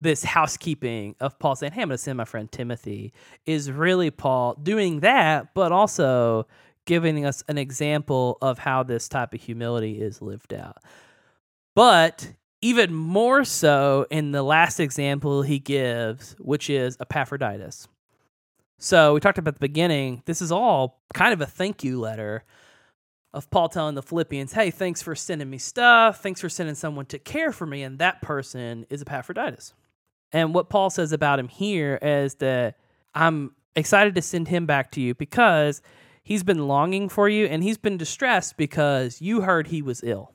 [0.00, 3.12] this housekeeping of Paul saying, "Hey, I'm going to send my friend Timothy,"
[3.44, 6.46] is really Paul doing that, but also
[6.86, 10.78] giving us an example of how this type of humility is lived out.
[11.76, 17.88] But even more so in the last example he gives, which is Epaphroditus.
[18.82, 22.44] So we talked about the beginning, this is all kind of a thank you letter
[23.34, 26.22] of Paul telling the Philippians, hey, thanks for sending me stuff.
[26.22, 27.82] Thanks for sending someone to care for me.
[27.82, 29.74] And that person is Epaphroditus.
[30.32, 32.76] And what Paul says about him here is that
[33.14, 35.82] I'm excited to send him back to you because
[36.22, 40.32] he's been longing for you and he's been distressed because you heard he was ill.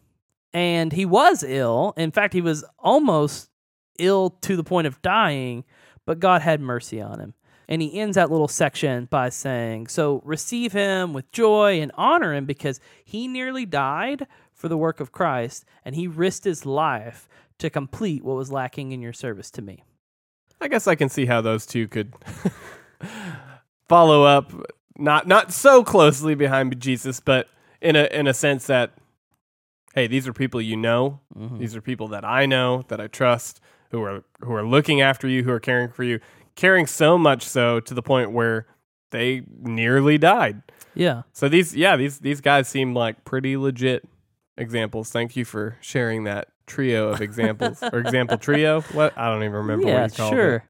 [0.54, 1.96] And he was ill.
[1.98, 3.50] In fact, he was almost
[3.98, 5.64] ill to the point of dying,
[6.06, 7.34] but God had mercy on him.
[7.68, 12.34] And he ends that little section by saying, So receive him with joy and honor
[12.34, 17.28] him because he nearly died for the work of Christ and he risked his life
[17.60, 19.84] to complete what was lacking in your service to me.
[20.62, 22.14] I guess I can see how those two could
[23.90, 24.52] follow up
[24.98, 27.48] not not so closely behind Jesus, but
[27.82, 28.94] in a in a sense that
[29.94, 31.20] hey, these are people you know.
[31.38, 31.58] Mm-hmm.
[31.58, 35.28] These are people that I know, that I trust, who are who are looking after
[35.28, 36.20] you, who are caring for you,
[36.56, 38.68] caring so much so to the point where
[39.12, 40.62] they nearly died.
[40.94, 41.24] Yeah.
[41.34, 44.08] So these yeah, these these guys seem like pretty legit
[44.58, 45.10] examples.
[45.12, 48.82] Thank you for sharing that trio of examples or example trio.
[48.82, 50.56] What I don't even remember yeah, what you called sure.
[50.56, 50.62] it.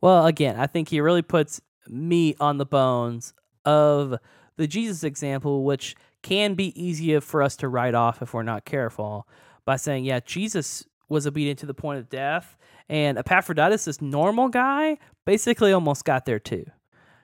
[0.00, 4.16] Well, again, I think he really puts meat on the bones of
[4.56, 8.64] the Jesus example, which can be easier for us to write off if we're not
[8.64, 9.26] careful
[9.64, 12.56] by saying, yeah, Jesus was obedient to the point of death,
[12.90, 16.66] And Epaphroditus, this normal guy, basically almost got there too.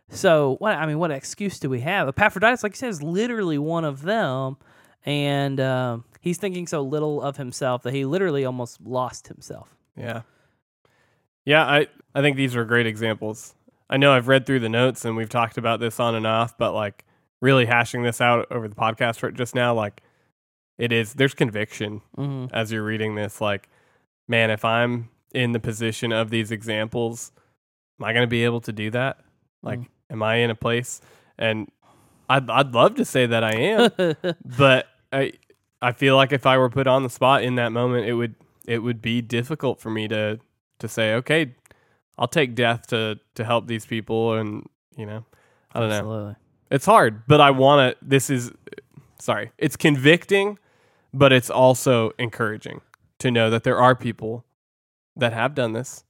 [0.08, 2.06] So what I mean, what excuse do we have?
[2.08, 4.56] Epaphroditus, like you said, is literally one of them,
[5.04, 9.74] and um, he's thinking so little of himself that he literally almost lost himself.
[9.96, 10.22] Yeah.
[11.44, 13.54] Yeah, I, I think these are great examples.
[13.90, 16.56] I know I've read through the notes and we've talked about this on and off,
[16.58, 17.04] but like
[17.40, 20.00] really hashing this out over the podcast right just now, like
[20.78, 22.54] it is, there's conviction Mm-hmm.
[22.54, 23.40] as you're reading this.
[23.40, 23.68] Like,
[24.28, 27.30] man, if I'm in the position of these examples,
[28.00, 29.18] am I going to be able to do that?
[29.62, 29.86] Like, Mm.
[30.10, 31.00] am I in a place?
[31.38, 31.70] And
[32.28, 33.90] I'd, I'd love to say that I am,
[34.58, 35.32] but I,
[35.82, 38.34] I feel like if I were put on the spot in that moment, it would,
[38.66, 40.40] it would be difficult for me to,
[40.78, 41.54] to say, okay,
[42.18, 44.32] I'll take death to, to help these people.
[44.34, 45.24] And, you know,
[45.72, 46.00] I don't know.
[46.70, 48.04] It's hard, but I want to.
[48.04, 48.50] This is,
[49.20, 50.58] sorry, it's convicting,
[51.12, 52.80] but it's also encouraging
[53.18, 54.45] to know that there are people
[55.16, 56.04] that have done this.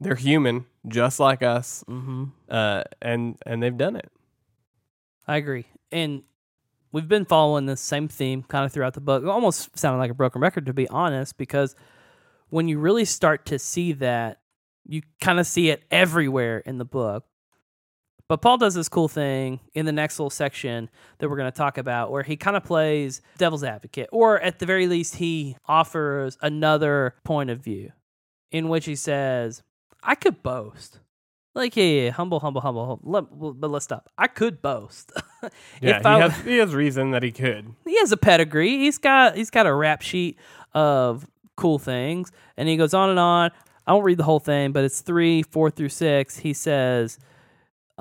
[0.00, 2.24] They're human, just like us, Mm-hmm.
[2.48, 4.10] uh, and and they've done it.
[5.26, 5.64] I agree.
[5.90, 6.22] And
[6.92, 9.22] we've been following this same theme kind of throughout the book.
[9.22, 11.74] It almost sounded like a broken record, to be honest, because
[12.50, 14.40] when you really start to see that,
[14.86, 17.24] you kind of see it everywhere in the book.
[18.28, 21.56] But Paul does this cool thing in the next little section that we're going to
[21.56, 25.56] talk about where he kind of plays devil's advocate, or at the very least, he
[25.66, 27.92] offers another point of view
[28.54, 29.62] in which he says,
[30.02, 31.00] I could boast.
[31.56, 32.86] Like, yeah, yeah, humble, humble, humble.
[32.86, 33.00] humble.
[33.10, 34.08] Let, but let's stop.
[34.16, 35.12] I could boast.
[35.82, 37.74] Yeah, If he I- has he has reason that he could.
[37.84, 38.78] he has a pedigree.
[38.78, 40.38] He's got he's got a rap sheet
[40.72, 43.50] of cool things, and he goes on and on.
[43.86, 46.38] I won't read the whole thing, but it's three, four through six.
[46.38, 47.18] He says,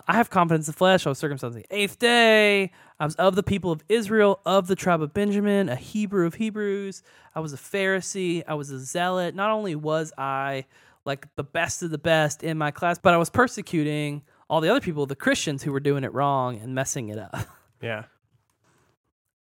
[0.07, 1.05] "I have confidence in the flesh.
[1.05, 2.71] I was circumcised the eighth day.
[3.03, 6.35] I was of the people of Israel, of the tribe of Benjamin, a Hebrew of
[6.35, 7.03] Hebrews.
[7.35, 8.43] I was a Pharisee.
[8.47, 9.35] I was a zealot.
[9.35, 10.63] Not only was I
[11.03, 14.69] like the best of the best in my class, but I was persecuting." All the
[14.69, 17.35] other people, the Christians who were doing it wrong and messing it up.
[17.81, 18.05] Yeah,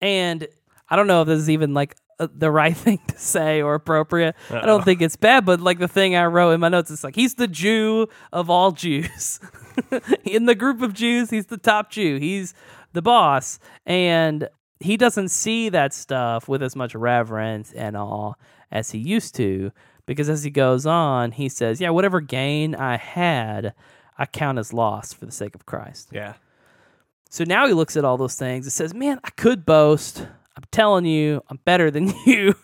[0.01, 0.49] And
[0.89, 3.75] I don't know if this is even like uh, the right thing to say or
[3.75, 4.35] appropriate.
[4.49, 4.67] I Uh-oh.
[4.67, 7.15] don't think it's bad, but like the thing I wrote in my notes, it's like
[7.15, 9.41] he's the Jew of all Jews.
[10.25, 12.17] in the group of Jews, he's the top Jew.
[12.19, 12.55] He's
[12.93, 13.59] the boss.
[13.87, 14.49] And
[14.81, 18.35] he doesn't see that stuff with as much reverence and awe
[18.71, 19.73] as he used to.
[20.07, 23.75] Because as he goes on, he says, Yeah, whatever gain I had,
[24.19, 26.09] I count as loss for the sake of Christ.
[26.13, 26.35] yeah,
[27.31, 30.27] So now he looks at all those things and says, Man, I could boast.
[30.57, 32.55] I'm telling you, I'm better than you.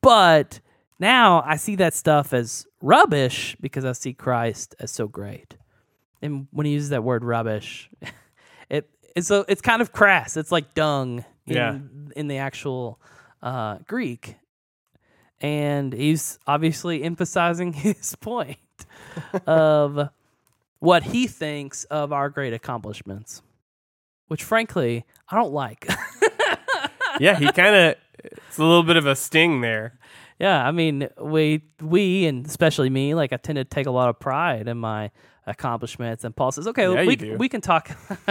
[0.00, 0.60] but
[0.98, 5.56] now I see that stuff as rubbish because I see Christ as so great.
[6.22, 7.88] And when he uses that word rubbish,
[8.70, 10.36] it it's so it's kind of crass.
[10.36, 11.78] It's like dung in, Yeah.
[12.16, 13.00] in the actual
[13.42, 14.36] uh, Greek.
[15.40, 18.58] And he's obviously emphasizing his point
[19.46, 20.10] of
[20.80, 23.42] what he thinks of our great accomplishments,
[24.28, 25.88] which frankly, I don't like.
[27.20, 27.38] yeah.
[27.38, 27.94] He kind of
[28.24, 29.98] it's a little bit of a sting there.
[30.38, 34.10] yeah, I mean, we we and especially me, like I tend to take a lot
[34.10, 35.10] of pride in my
[35.50, 37.90] accomplishments and Paul says, "Okay, Yeah, we we can talk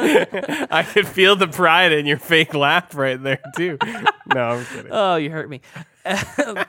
[0.00, 3.78] I could feel the pride in your fake laugh right there too.
[4.34, 4.90] No, I'm kidding.
[4.92, 5.60] Oh, you hurt me.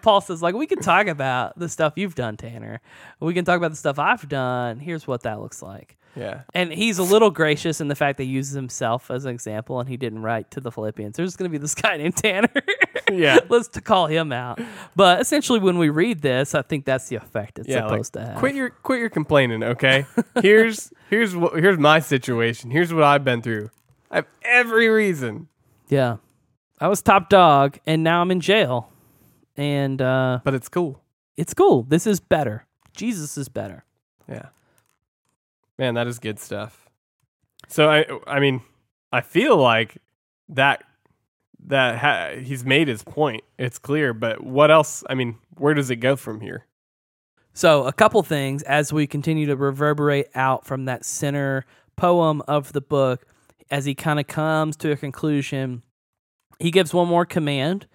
[0.01, 2.81] Paul says, like, we can talk about the stuff you've done, Tanner.
[3.19, 4.79] We can talk about the stuff I've done.
[4.79, 5.97] Here's what that looks like.
[6.15, 9.31] Yeah, And he's a little gracious in the fact that he uses himself as an
[9.31, 11.17] example and he didn't write to the Philippians.
[11.17, 12.49] There's going to be this guy named Tanner.
[13.11, 13.39] Yeah.
[13.49, 14.59] Let's to call him out.
[14.95, 17.81] But essentially, when we read this, I think that's the effect it's yeah.
[17.81, 18.37] Like, supposed to have.
[18.37, 19.63] quit your quit your complaining.
[19.63, 20.05] Okay.
[20.41, 22.71] Here's here's what here's my situation.
[22.71, 23.69] Here's what I've been through.
[24.11, 25.47] I have every reason,
[25.89, 26.17] yeah.
[26.79, 28.89] I was top dog and now I'm in jail.
[29.55, 31.01] And uh, but it's cool.
[31.37, 31.83] it's cool.
[31.83, 32.65] This is better.
[32.95, 33.85] Jesus is better.
[34.27, 34.47] Yeah.
[35.77, 36.87] Man, that is good stuff.
[37.67, 38.61] So I I mean,
[39.11, 39.97] I feel like
[40.49, 40.83] that
[41.67, 43.43] that ha- he's made his point.
[43.57, 45.03] It's clear, but what else?
[45.09, 46.65] I mean, where does it go from here?
[47.53, 51.65] So, a couple things as we continue to reverberate out from that center
[51.95, 53.25] poem of the book,
[53.69, 55.83] as he kind of comes to a conclusion,
[56.59, 57.87] he gives one more command,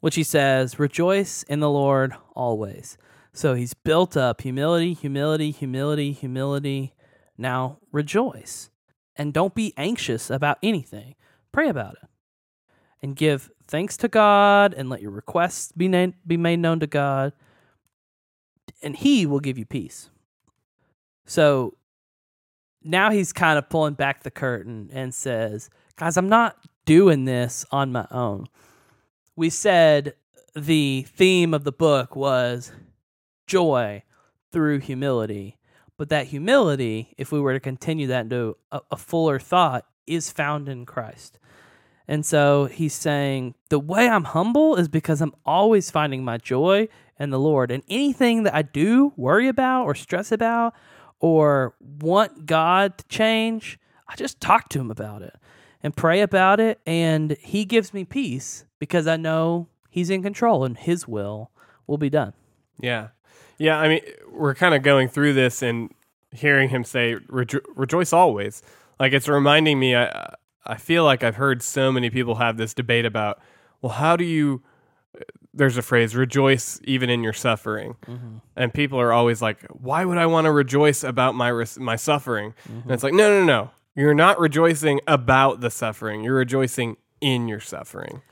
[0.00, 2.96] which he says, Rejoice in the Lord always.
[3.32, 6.94] So, he's built up humility, humility, humility, humility.
[7.36, 8.70] Now, rejoice.
[9.16, 11.16] And don't be anxious about anything,
[11.50, 12.08] pray about it.
[13.02, 16.86] And give thanks to God and let your requests be, na- be made known to
[16.86, 17.32] God
[18.82, 20.10] and he will give you peace.
[21.24, 21.74] So
[22.82, 27.64] now he's kind of pulling back the curtain and says, Guys, I'm not doing this
[27.70, 28.48] on my own.
[29.36, 30.14] We said
[30.54, 32.72] the theme of the book was
[33.46, 34.02] joy
[34.50, 35.58] through humility.
[35.96, 40.30] But that humility, if we were to continue that into a, a fuller thought, is
[40.30, 41.38] found in Christ.
[42.08, 46.88] And so he's saying, the way I'm humble is because I'm always finding my joy
[47.18, 47.70] in the Lord.
[47.70, 50.74] And anything that I do worry about or stress about
[51.20, 53.78] or want God to change,
[54.08, 55.36] I just talk to him about it
[55.82, 56.80] and pray about it.
[56.86, 61.50] And he gives me peace because I know he's in control and his will
[61.86, 62.32] will be done.
[62.80, 63.08] Yeah.
[63.58, 63.78] Yeah.
[63.78, 64.00] I mean,
[64.30, 65.94] we're kind of going through this and
[66.32, 68.62] hearing him say, Rejo- rejoice always.
[68.98, 70.34] Like it's reminding me, I,
[70.64, 73.40] I feel like I've heard so many people have this debate about,
[73.80, 74.62] well, how do you,
[75.52, 77.96] there's a phrase, rejoice even in your suffering.
[78.06, 78.38] Mm-hmm.
[78.56, 81.96] And people are always like, why would I want to rejoice about my, res- my
[81.96, 82.54] suffering?
[82.64, 82.82] Mm-hmm.
[82.82, 83.70] And it's like, no, no, no.
[83.94, 86.24] You're not rejoicing about the suffering.
[86.24, 88.22] You're rejoicing in your suffering.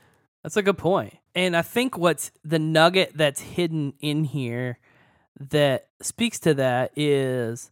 [0.41, 1.17] That's a good point.
[1.35, 4.79] And I think what's the nugget that's hidden in here
[5.39, 7.71] that speaks to that is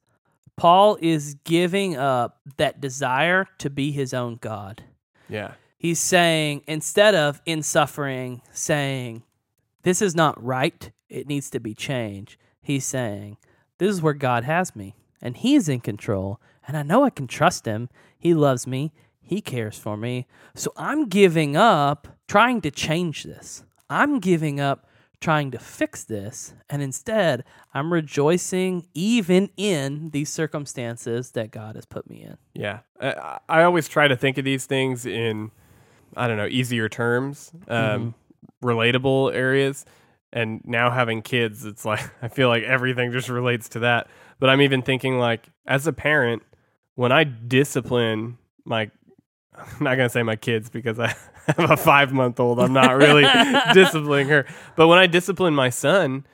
[0.59, 4.83] Paul is giving up that desire to be his own God.
[5.29, 5.53] Yeah.
[5.77, 9.23] He's saying, instead of in suffering, saying,
[9.83, 12.35] this is not right, it needs to be changed.
[12.61, 13.37] He's saying,
[13.77, 17.27] this is where God has me, and He's in control, and I know I can
[17.27, 17.87] trust Him.
[18.17, 18.91] He loves me,
[19.21, 20.27] He cares for me.
[20.55, 23.63] So I'm giving up trying to change this.
[23.89, 24.88] I'm giving up
[25.21, 27.43] trying to fix this, and instead,
[27.73, 32.37] I'm rejoicing even in these circumstances that God has put me in.
[32.53, 32.79] Yeah.
[33.01, 35.51] I, I always try to think of these things in,
[36.15, 38.15] I don't know, easier terms, um,
[38.63, 39.85] relatable areas.
[40.31, 44.07] And now having kids, it's like, I feel like everything just relates to that.
[44.39, 46.43] But I'm even thinking, like, as a parent,
[46.95, 48.89] when I discipline my,
[49.59, 51.07] I'm not going to say my kids because I
[51.57, 52.59] have a five month old.
[52.59, 53.25] I'm not really
[53.73, 54.45] disciplining her.
[54.75, 56.25] But when I discipline my son,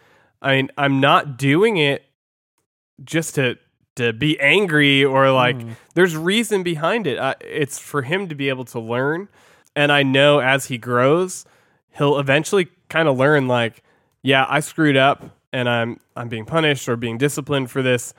[0.41, 2.05] I mean, I'm not doing it
[3.03, 3.57] just to
[3.95, 5.57] to be angry or like
[5.93, 7.17] there's reason behind it.
[7.17, 9.29] Uh, it's for him to be able to learn,
[9.75, 11.45] and I know as he grows,
[11.97, 13.83] he'll eventually kind of learn like,
[14.21, 15.23] yeah, I screwed up
[15.53, 18.13] and I'm I'm being punished or being disciplined for this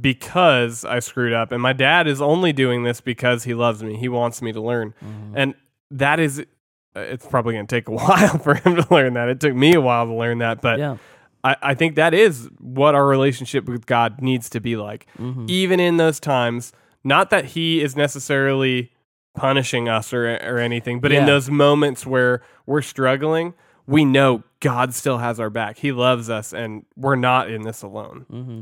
[0.00, 3.96] because I screwed up, and my dad is only doing this because he loves me.
[3.96, 5.36] He wants me to learn, mm-hmm.
[5.36, 5.54] and
[5.90, 6.40] that is.
[6.40, 9.28] uh, It's probably going to take a while for him to learn that.
[9.28, 10.96] It took me a while to learn that, but Yeah.
[11.42, 15.06] I, I think that is what our relationship with God needs to be like.
[15.18, 15.46] Mm-hmm.
[15.48, 16.72] Even in those times,
[17.02, 18.90] not that He is necessarily
[19.36, 23.52] punishing us or, or anything, but in those moments where we're struggling,
[23.86, 25.76] we know God still has our back.
[25.76, 28.24] He loves us, and we're not in this alone.
[28.32, 28.60] Mm-hmm.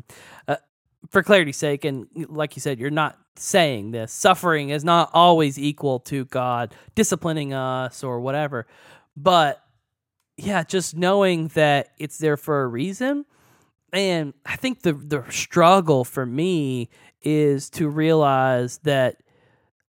[0.48, 0.56] Uh,
[1.10, 4.12] for clarity's sake, and like you said, you're not saying this.
[4.12, 8.66] Suffering is not always equal to God disciplining us or whatever.
[9.16, 9.62] But
[10.36, 13.24] yeah, just knowing that it's there for a reason.
[13.92, 16.88] And I think the the struggle for me
[17.20, 19.16] is to realize that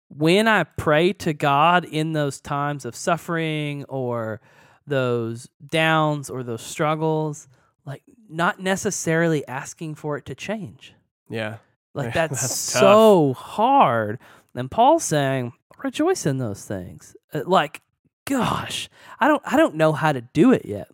[0.09, 4.39] when I pray to God in those times of suffering or
[4.85, 7.47] those downs or those struggles,
[7.85, 10.93] like not necessarily asking for it to change.
[11.29, 11.57] Yeah.
[11.93, 14.19] Like Yeah, that's, that's so hard.
[14.55, 15.53] And Paul's saying,
[15.83, 17.15] rejoice in those things.
[17.33, 17.81] Uh, Like,
[18.25, 20.89] gosh, I don't I don't know how to do it yet.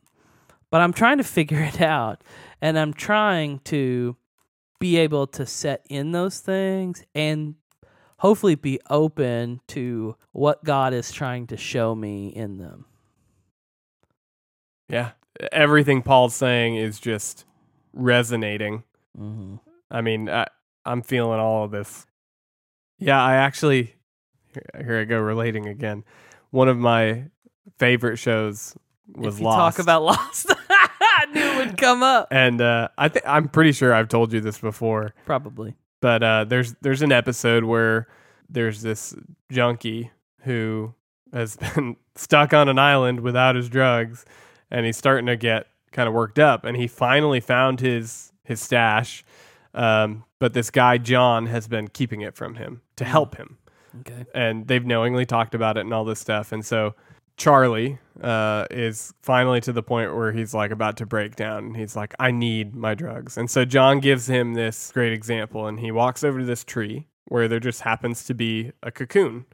[0.69, 2.23] But I'm trying to figure it out.
[2.61, 4.15] And I'm trying to
[4.79, 7.55] be able to set in those things and
[8.17, 12.85] hopefully be open to what God is trying to show me in them.
[14.89, 15.11] Yeah.
[15.51, 17.45] Everything Paul's saying is just
[17.93, 18.83] resonating.
[19.17, 19.55] Mm-hmm.
[19.93, 20.47] I mean, I,
[20.85, 22.05] I'm feeling all of this.
[22.99, 23.95] Yeah, I actually,
[24.53, 26.03] here, here I go relating again.
[26.51, 27.25] One of my
[27.79, 28.75] favorite shows
[29.15, 29.77] was if you Lost.
[29.77, 32.27] talk about Lost, I knew it would come up.
[32.31, 35.75] and uh, I think I'm pretty sure I've told you this before, Probably.
[36.01, 38.07] but uh, there's there's an episode where
[38.49, 39.15] there's this
[39.51, 40.93] junkie who
[41.33, 44.25] has been stuck on an island without his drugs,
[44.71, 48.59] and he's starting to get kind of worked up, and he finally found his his
[48.61, 49.23] stash,
[49.73, 53.57] um, but this guy John has been keeping it from him to help him
[54.01, 54.25] Okay.
[54.33, 56.51] and they've knowingly talked about it and all this stuff.
[56.51, 56.95] And so
[57.37, 61.65] Charlie uh, is finally to the point where he's like about to break down.
[61.65, 63.37] And he's like, I need my drugs.
[63.37, 65.67] And so John gives him this great example.
[65.67, 69.45] And he walks over to this tree where there just happens to be a cocoon.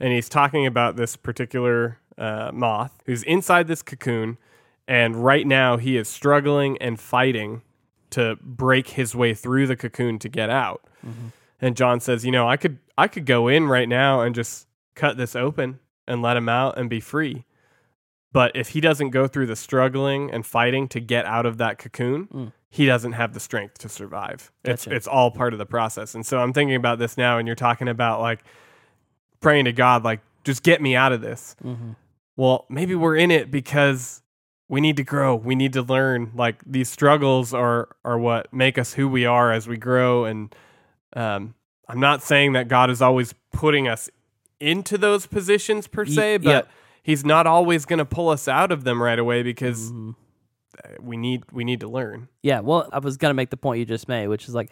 [0.00, 4.38] And he's talking about this particular uh, moth who's inside this cocoon.
[4.86, 7.62] And right now he is struggling and fighting
[8.10, 10.84] to break his way through the cocoon to get out.
[11.60, 14.66] And John says, "You know, I could I could go in right now and just
[14.94, 17.44] cut this open and let him out and be free.
[18.32, 21.78] But if he doesn't go through the struggling and fighting to get out of that
[21.78, 22.52] cocoon, Mm.
[22.70, 24.52] he doesn't have the strength to survive.
[24.64, 24.96] It's Gotcha.
[24.96, 26.14] it's all part of the process.
[26.14, 28.40] And so I'm thinking about this now, and you're talking about like
[29.40, 31.56] praying to God, like just get me out of this.
[31.64, 31.92] Mm-hmm.
[32.36, 34.22] Well, maybe we're in it because
[34.68, 35.34] we need to grow.
[35.34, 36.32] We need to learn.
[36.34, 40.24] Like these struggles are are what make us who we are as we grow.
[40.24, 40.54] And
[41.14, 41.54] um,
[41.88, 44.10] I'm not saying that God is always putting us
[44.60, 46.68] into those positions per se, but.
[47.00, 50.14] He's not always going to pull us out of them right away because Mhm.
[51.00, 52.28] we need we need to learn.
[52.42, 54.70] Yeah, well, I was gonna make the point you just made, which is like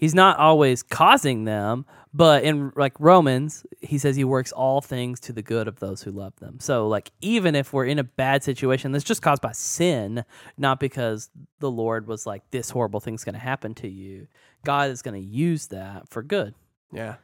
[0.00, 1.84] he's not always causing them,
[2.14, 6.02] but in like Romans, he says he works all things to the good of those
[6.02, 6.58] who love them.
[6.58, 10.24] So like even if we're in a bad situation that's just caused by sin,
[10.56, 11.28] not because
[11.60, 14.26] the Lord was like this horrible thing's gonna happen to you,
[14.64, 16.54] God is gonna use that for good.
[16.90, 17.16] Yeah.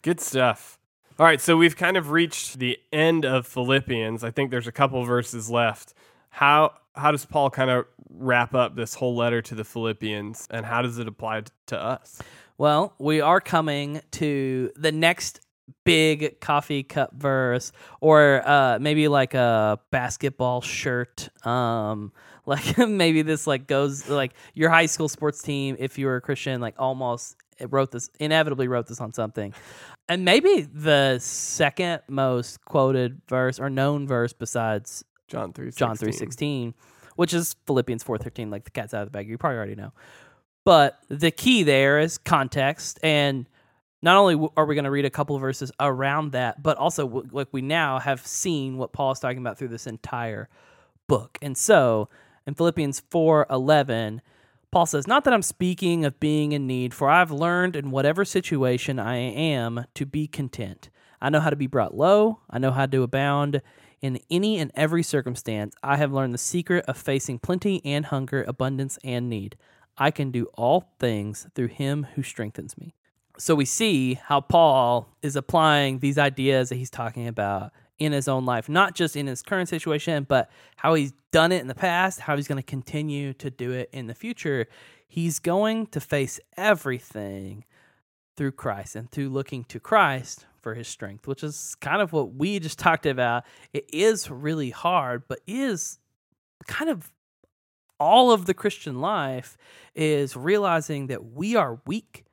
[0.00, 0.78] Good stuff.
[1.18, 4.24] All right, so we've kind of reached the end of Philippians.
[4.24, 5.92] I think there's a couple verses left.
[6.32, 10.66] How how does Paul kind of wrap up this whole letter to the Philippians and
[10.66, 12.20] how does it apply to us?
[12.58, 15.40] Well, we are coming to the next
[15.84, 21.28] big coffee cup verse, or uh, maybe like a basketball shirt.
[21.46, 22.12] Um,
[22.46, 26.20] like maybe this like goes like your high school sports team, if you were a
[26.20, 27.36] Christian, like almost
[27.68, 29.52] wrote this inevitably wrote this on something.
[30.08, 36.12] And maybe the second most quoted verse or known verse besides John 3 John three
[36.12, 36.74] sixteen,
[37.16, 39.26] which is Philippians four thirteen, like the cat's out of the bag.
[39.26, 39.94] You probably already know.
[40.64, 43.48] But the key there is context, and
[44.02, 47.48] not only are we going to read a couple verses around that, but also like
[47.50, 50.50] we now have seen what Paul is talking about through this entire
[51.08, 51.38] book.
[51.40, 52.10] And so
[52.46, 54.20] in Philippians four eleven,
[54.70, 58.26] Paul says, "Not that I'm speaking of being in need, for I've learned in whatever
[58.26, 60.90] situation I am to be content.
[61.22, 62.40] I know how to be brought low.
[62.50, 63.62] I know how to abound."
[64.02, 68.44] In any and every circumstance, I have learned the secret of facing plenty and hunger,
[68.48, 69.56] abundance and need.
[69.96, 72.96] I can do all things through him who strengthens me.
[73.38, 78.26] So we see how Paul is applying these ideas that he's talking about in his
[78.26, 81.74] own life, not just in his current situation, but how he's done it in the
[81.74, 84.66] past, how he's going to continue to do it in the future.
[85.06, 87.64] He's going to face everything
[88.36, 92.34] through Christ and through looking to Christ for his strength, which is kind of what
[92.34, 93.44] we just talked about.
[93.72, 95.98] It is really hard, but is
[96.66, 97.12] kind of
[97.98, 99.56] all of the Christian life
[99.94, 102.24] is realizing that we are weak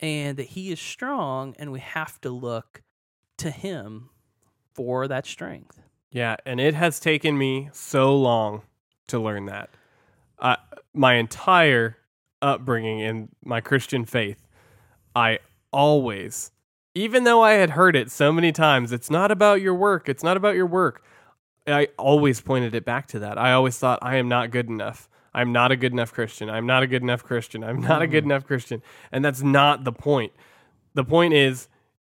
[0.00, 2.82] and that he is strong and we have to look
[3.38, 4.10] to him
[4.74, 5.80] for that strength.
[6.10, 8.62] Yeah, and it has taken me so long
[9.08, 9.70] to learn that.
[10.38, 10.56] Uh,
[10.92, 11.96] my entire
[12.40, 14.46] upbringing in my Christian faith,
[15.14, 15.38] I
[15.72, 16.51] always,
[16.94, 20.22] even though I had heard it so many times, it's not about your work, it's
[20.22, 21.02] not about your work.
[21.66, 23.38] I always pointed it back to that.
[23.38, 25.08] I always thought, I am not good enough.
[25.34, 26.50] I'm not a good enough Christian.
[26.50, 27.64] I'm not a good enough Christian.
[27.64, 28.26] I'm not a good mm.
[28.26, 28.82] enough Christian.
[29.10, 30.32] And that's not the point.
[30.94, 31.68] The point is,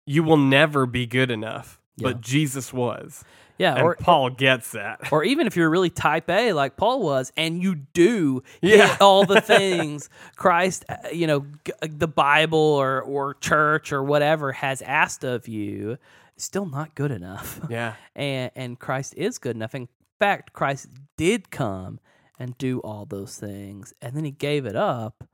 [0.07, 2.09] you will never be good enough, Yeah.
[2.09, 3.24] but Jesus was.
[3.59, 5.12] Yeah, And or Paul gets that.
[5.12, 8.96] or even if you're really type A like Paul was and you do Yeah.
[9.00, 11.44] all the things Christ uh, you know
[11.82, 15.98] the Bible or or church or whatever has asked of you
[16.36, 17.61] still not good enough.
[17.68, 17.94] Yeah.
[18.14, 19.74] and and Christ is good enough.
[19.74, 19.88] In
[20.20, 20.86] fact, Christ
[21.16, 21.98] did come
[22.40, 25.24] and do all those things, and then he gave it up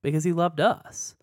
[0.00, 1.14] because he loved us.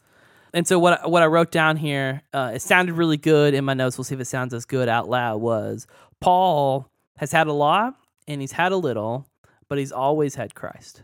[0.53, 3.63] And so what I- what I wrote down here, uh, it sounded really good in
[3.65, 3.97] my notes.
[3.97, 5.37] We'll see if it sounds as good out loud.
[5.41, 5.87] Was
[6.21, 7.95] Paul has had a lot
[8.27, 9.27] and he's had a little,
[9.67, 11.03] but he's always had Christ.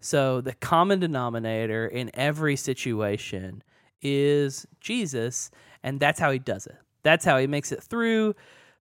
[0.00, 3.62] So the common denominator in every situation
[4.00, 5.50] is Jesus,
[5.82, 6.76] and that's how he does it.
[7.02, 8.34] That's how he makes it through.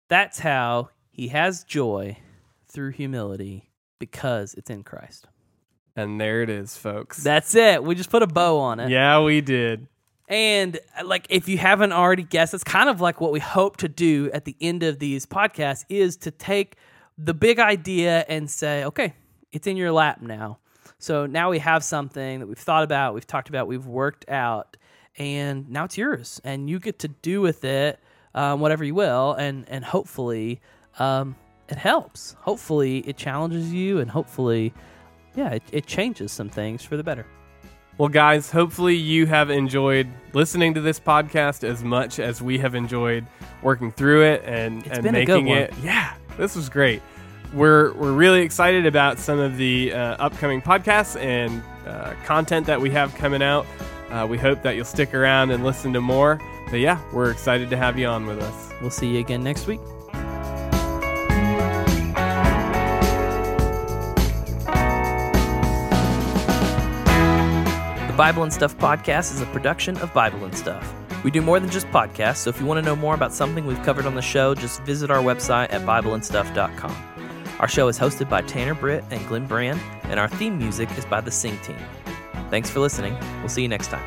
[0.10, 2.18] That's how he has joy
[2.68, 5.28] through humility because it's in Christ.
[5.96, 7.22] And there it is, folks.
[7.22, 7.84] That's it.
[7.84, 8.90] We just put a bow on it.
[8.90, 9.88] yeah, we did.
[10.32, 13.78] And uh, like if you haven't already guessed, it's kind of like what we hope
[13.78, 16.78] to do at the end of these podcasts is to take
[17.18, 19.14] the big idea and say, okay,
[19.52, 20.58] it's in your lap now.
[20.98, 24.78] So now we have something that we've thought about, we've talked about, we've worked out,
[25.18, 28.00] and now it's yours, and you get to do with it
[28.34, 30.62] um, whatever you will, and and hopefully
[31.00, 31.36] um,
[31.68, 32.38] it helps.
[32.40, 34.74] Hopefully it challenges you, and hopefully,
[35.36, 37.26] yeah, it, it changes some things for the better.
[37.98, 42.74] Well, guys, hopefully you have enjoyed listening to this podcast as much as we have
[42.74, 43.26] enjoyed
[43.62, 45.58] working through it and, It's and been a good making one.
[45.60, 45.74] it.
[45.84, 47.02] Yeah, this was great.
[47.54, 52.80] We're, we're really excited about some of the uh, upcoming podcasts and uh, content that
[52.80, 53.68] we have coming out.
[54.10, 56.40] Uh, we hope that you'll stick around and listen to more.
[56.70, 58.74] But yeah, we're excited to have you on with us.
[58.82, 59.82] We'll see you again next week.
[68.12, 70.94] The Bible and Stuff podcast is a production of Bible and Stuff.
[71.24, 73.66] We do more than just podcasts, so if you want to know more about something
[73.66, 76.96] we've covered on the show, just visit our website at BibleandStuff.com.
[77.60, 81.06] Our show is hosted by Tanner Britt and Glenn Brand, and our theme music is
[81.06, 81.78] by the Sing Team.
[82.50, 83.18] Thanks for listening.
[83.40, 84.04] We'll see you next time.